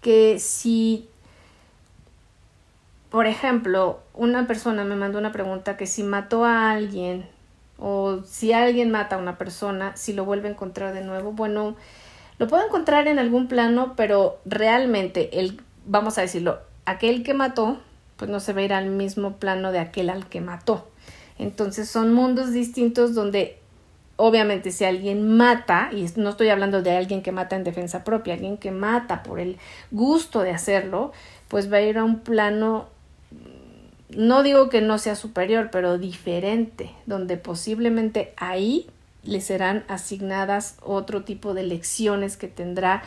que 0.00 0.38
si 0.38 1.08
por 3.12 3.26
ejemplo, 3.26 4.00
una 4.14 4.46
persona 4.46 4.84
me 4.84 4.96
mandó 4.96 5.18
una 5.18 5.32
pregunta 5.32 5.76
que 5.76 5.86
si 5.86 6.02
mató 6.02 6.46
a 6.46 6.70
alguien 6.70 7.26
o 7.78 8.22
si 8.24 8.54
alguien 8.54 8.90
mata 8.90 9.16
a 9.16 9.18
una 9.18 9.36
persona, 9.36 9.94
si 9.98 10.14
lo 10.14 10.24
vuelve 10.24 10.48
a 10.48 10.52
encontrar 10.52 10.94
de 10.94 11.02
nuevo, 11.02 11.32
bueno, 11.32 11.76
lo 12.38 12.48
puedo 12.48 12.64
encontrar 12.64 13.08
en 13.08 13.18
algún 13.18 13.48
plano, 13.48 13.92
pero 13.98 14.38
realmente 14.46 15.40
el, 15.40 15.60
vamos 15.84 16.16
a 16.16 16.22
decirlo, 16.22 16.60
aquel 16.86 17.22
que 17.22 17.34
mató, 17.34 17.82
pues 18.16 18.30
no 18.30 18.40
se 18.40 18.54
va 18.54 18.60
a 18.60 18.64
ir 18.64 18.72
al 18.72 18.86
mismo 18.86 19.36
plano 19.36 19.72
de 19.72 19.80
aquel 19.80 20.08
al 20.08 20.26
que 20.26 20.40
mató. 20.40 20.88
Entonces 21.38 21.90
son 21.90 22.14
mundos 22.14 22.50
distintos 22.52 23.14
donde 23.14 23.58
obviamente 24.16 24.70
si 24.70 24.86
alguien 24.86 25.36
mata, 25.36 25.90
y 25.92 26.06
no 26.16 26.30
estoy 26.30 26.48
hablando 26.48 26.80
de 26.80 26.96
alguien 26.96 27.22
que 27.22 27.32
mata 27.32 27.56
en 27.56 27.64
defensa 27.64 28.04
propia, 28.04 28.32
alguien 28.32 28.56
que 28.56 28.70
mata 28.70 29.22
por 29.22 29.38
el 29.38 29.58
gusto 29.90 30.40
de 30.40 30.52
hacerlo, 30.52 31.12
pues 31.48 31.70
va 31.70 31.76
a 31.76 31.82
ir 31.82 31.98
a 31.98 32.04
un 32.04 32.20
plano 32.20 32.91
no 34.16 34.42
digo 34.42 34.68
que 34.68 34.80
no 34.80 34.98
sea 34.98 35.16
superior, 35.16 35.70
pero 35.70 35.98
diferente, 35.98 36.90
donde 37.06 37.36
posiblemente 37.36 38.32
ahí 38.36 38.86
le 39.24 39.40
serán 39.40 39.84
asignadas 39.88 40.76
otro 40.82 41.22
tipo 41.22 41.54
de 41.54 41.62
lecciones 41.64 42.36
que 42.36 42.48
tendrá 42.48 43.02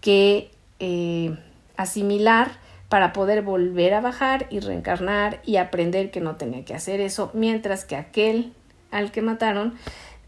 que 0.00 0.50
eh, 0.80 1.36
asimilar 1.76 2.52
para 2.88 3.12
poder 3.12 3.42
volver 3.42 3.94
a 3.94 4.00
bajar 4.00 4.46
y 4.50 4.60
reencarnar 4.60 5.40
y 5.44 5.56
aprender 5.56 6.10
que 6.10 6.20
no 6.20 6.36
tenía 6.36 6.64
que 6.64 6.74
hacer 6.74 7.00
eso, 7.00 7.30
mientras 7.32 7.84
que 7.84 7.96
aquel 7.96 8.52
al 8.90 9.12
que 9.12 9.22
mataron, 9.22 9.74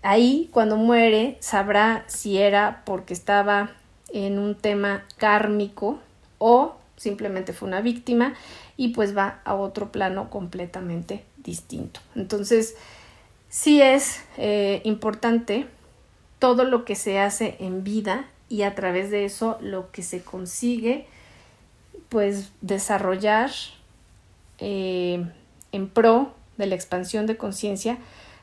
ahí 0.03 0.49
cuando 0.53 0.77
muere 0.77 1.37
sabrá 1.41 2.05
si 2.07 2.39
era 2.39 2.83
porque 2.87 3.13
estaba 3.13 3.73
en 4.13 4.39
un 4.39 4.55
tema 4.55 5.05
kármico 5.19 5.99
o 6.39 6.77
simplemente 6.97 7.53
fue 7.53 7.69
una 7.69 7.81
víctima 7.81 8.35
y 8.77 8.89
pues 8.89 9.17
va 9.17 9.41
a 9.45 9.55
otro 9.55 9.93
plano 9.93 10.31
completamente 10.31 11.25
distinto. 11.39 12.01
Entonces, 12.15 12.77
sí 13.49 13.81
es 13.81 14.23
eh, 14.37 14.81
importante 14.85 15.67
todo 16.39 16.65
lo 16.65 16.85
que 16.85 16.95
se 16.95 17.19
hace 17.21 17.57
en 17.61 17.85
vida 17.85 18.27
y 18.49 18.63
a 18.63 18.75
través 18.75 19.11
de 19.11 19.25
eso 19.25 19.59
lo 19.61 19.91
que 19.91 20.03
se 20.03 20.23
consigue, 20.23 21.07
pues 22.09 22.53
desarrollar 22.61 23.51
eh, 24.59 25.27
en 25.73 25.89
pro 25.89 26.35
de 26.57 26.67
la 26.67 26.75
expansión 26.75 27.27
de 27.27 27.37
conciencia 27.37 27.99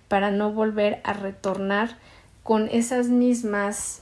para 0.07 0.31
no 0.31 0.51
volver 0.51 0.99
a 1.03 1.13
retornar 1.13 1.97
con 2.43 2.67
esas 2.69 3.07
mismas 3.07 4.01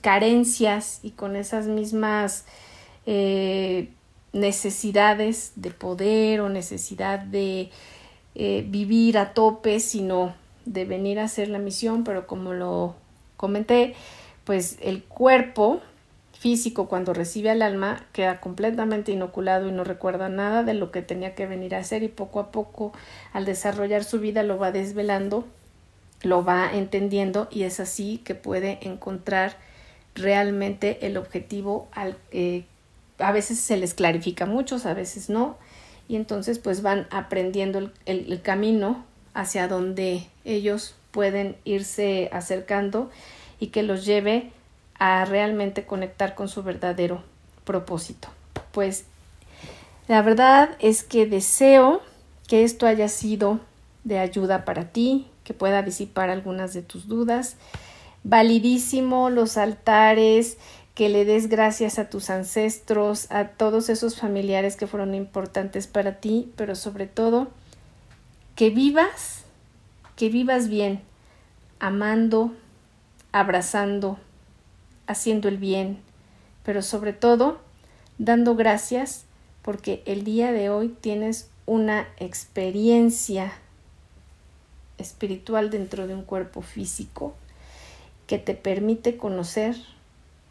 carencias 0.00 1.00
y 1.02 1.10
con 1.10 1.34
esas 1.34 1.66
mismas 1.66 2.44
eh, 3.06 3.90
necesidades 4.34 5.52
de 5.56 5.70
poder 5.70 6.42
o 6.42 6.50
necesidad 6.50 7.20
de 7.20 7.70
eh, 8.34 8.66
vivir 8.68 9.16
a 9.16 9.32
tope, 9.32 9.80
sino 9.80 10.34
de 10.66 10.84
venir 10.84 11.18
a 11.20 11.24
hacer 11.24 11.48
la 11.48 11.58
misión, 11.58 12.04
pero 12.04 12.26
como 12.26 12.52
lo 12.52 12.96
comenté, 13.36 13.94
pues 14.44 14.76
el 14.82 15.04
cuerpo 15.04 15.80
físico 16.32 16.88
cuando 16.88 17.14
recibe 17.14 17.50
al 17.50 17.62
alma 17.62 18.04
queda 18.12 18.40
completamente 18.40 19.12
inoculado 19.12 19.68
y 19.68 19.72
no 19.72 19.84
recuerda 19.84 20.28
nada 20.28 20.62
de 20.62 20.74
lo 20.74 20.90
que 20.90 21.00
tenía 21.00 21.34
que 21.34 21.46
venir 21.46 21.74
a 21.74 21.78
hacer 21.78 22.02
y 22.02 22.08
poco 22.08 22.40
a 22.40 22.50
poco 22.50 22.92
al 23.32 23.44
desarrollar 23.44 24.04
su 24.04 24.18
vida 24.18 24.42
lo 24.42 24.58
va 24.58 24.72
desvelando, 24.72 25.46
lo 26.22 26.44
va 26.44 26.70
entendiendo 26.74 27.48
y 27.50 27.62
es 27.62 27.78
así 27.80 28.18
que 28.18 28.34
puede 28.34 28.78
encontrar 28.82 29.56
realmente 30.14 31.06
el 31.06 31.16
objetivo 31.16 31.88
al, 31.92 32.16
eh, 32.30 32.64
a 33.18 33.32
veces 33.32 33.60
se 33.60 33.76
les 33.76 33.94
clarifica 33.94 34.46
mucho, 34.46 34.78
a 34.84 34.94
veces 34.94 35.30
no, 35.30 35.56
y 36.08 36.16
entonces 36.16 36.58
pues 36.58 36.82
van 36.82 37.06
aprendiendo 37.10 37.90
el, 38.06 38.42
camino 38.42 39.04
hacia 39.32 39.68
donde 39.68 40.26
ellos 40.44 40.94
pueden 41.10 41.56
irse 41.64 42.28
acercando 42.32 43.10
y 43.58 43.68
que 43.68 43.82
los 43.82 44.04
lleve 44.04 44.50
a 44.98 45.24
realmente 45.24 45.86
conectar 45.86 46.34
con 46.34 46.48
su 46.48 46.62
verdadero 46.62 47.22
propósito. 47.64 48.28
Pues 48.72 49.06
la 50.08 50.22
verdad 50.22 50.76
es 50.80 51.02
que 51.02 51.26
deseo 51.26 52.02
que 52.46 52.64
esto 52.64 52.86
haya 52.86 53.08
sido 53.08 53.60
de 54.04 54.18
ayuda 54.18 54.64
para 54.64 54.90
ti, 54.90 55.26
que 55.44 55.54
pueda 55.54 55.82
disipar 55.82 56.30
algunas 56.30 56.74
de 56.74 56.82
tus 56.82 57.08
dudas. 57.08 57.56
Validísimo 58.22 59.30
los 59.30 59.56
altares, 59.56 60.58
que 60.94 61.08
le 61.08 61.24
des 61.24 61.48
gracias 61.48 61.98
a 61.98 62.08
tus 62.08 62.30
ancestros, 62.30 63.30
a 63.30 63.48
todos 63.48 63.88
esos 63.88 64.18
familiares 64.18 64.76
que 64.76 64.86
fueron 64.86 65.14
importantes 65.14 65.86
para 65.88 66.20
ti, 66.20 66.52
pero 66.56 66.76
sobre 66.76 67.06
todo 67.06 67.48
que 68.54 68.70
vivas, 68.70 69.42
que 70.14 70.28
vivas 70.28 70.68
bien, 70.68 71.02
amando, 71.80 72.52
abrazando, 73.32 74.18
haciendo 75.08 75.48
el 75.48 75.58
bien, 75.58 75.98
pero 76.62 76.80
sobre 76.80 77.12
todo 77.12 77.58
dando 78.18 78.54
gracias 78.54 79.24
porque 79.62 80.02
el 80.06 80.22
día 80.22 80.52
de 80.52 80.70
hoy 80.70 80.88
tienes 80.88 81.50
una 81.66 82.06
experiencia 82.18 83.52
espiritual 84.98 85.70
dentro 85.70 86.06
de 86.06 86.14
un 86.14 86.22
cuerpo 86.22 86.62
físico 86.62 87.34
que 88.28 88.38
te 88.38 88.54
permite 88.54 89.16
conocer 89.16 89.74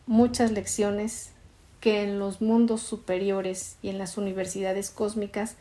muchas 0.06 0.52
lecciones 0.52 1.32
que 1.80 2.04
en 2.04 2.20
los 2.20 2.42
mundos 2.42 2.82
superiores 2.82 3.78
y 3.82 3.90
en 3.90 3.98
las 3.98 4.18
universidades 4.18 4.90
cósmicas 4.90 5.56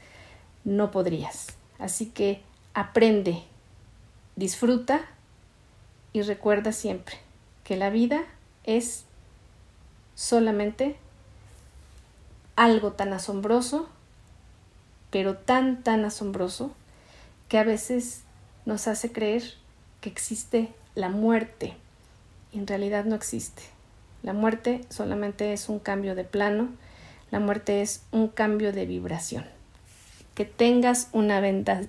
no 0.64 0.90
podrías. 0.90 1.48
Así 1.78 2.06
que 2.06 2.42
aprende, 2.74 3.42
disfruta 4.36 5.04
y 6.12 6.22
recuerda 6.22 6.72
siempre 6.72 7.16
que 7.64 7.76
la 7.76 7.90
vida 7.90 8.24
es 8.64 9.04
solamente 10.14 10.96
algo 12.56 12.92
tan 12.92 13.12
asombroso, 13.12 13.88
pero 15.10 15.36
tan, 15.36 15.82
tan 15.82 16.04
asombroso, 16.04 16.72
que 17.48 17.58
a 17.58 17.64
veces 17.64 18.22
nos 18.64 18.86
hace 18.88 19.12
creer 19.12 19.42
que 20.00 20.08
existe 20.08 20.72
la 20.94 21.08
muerte. 21.08 21.76
Y 22.52 22.58
en 22.58 22.66
realidad 22.66 23.04
no 23.04 23.14
existe. 23.14 23.62
La 24.22 24.32
muerte 24.32 24.82
solamente 24.88 25.52
es 25.52 25.68
un 25.68 25.78
cambio 25.78 26.14
de 26.14 26.24
plano, 26.24 26.68
la 27.30 27.40
muerte 27.40 27.82
es 27.82 28.04
un 28.12 28.28
cambio 28.28 28.72
de 28.72 28.86
vibración. 28.86 29.44
Que 30.34 30.44
tengas 30.44 31.08
una 31.12 31.40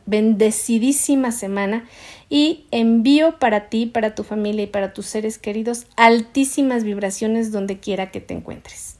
bendecidísima 0.05 1.31
semana 1.31 1.85
y 2.29 2.65
envío 2.71 3.39
para 3.39 3.69
ti, 3.69 3.85
para 3.85 4.15
tu 4.15 4.23
familia 4.23 4.63
y 4.63 4.67
para 4.67 4.93
tus 4.93 5.05
seres 5.05 5.37
queridos 5.37 5.85
altísimas 5.95 6.83
vibraciones 6.83 7.51
donde 7.51 7.79
quiera 7.79 8.11
que 8.11 8.19
te 8.19 8.33
encuentres. 8.33 8.97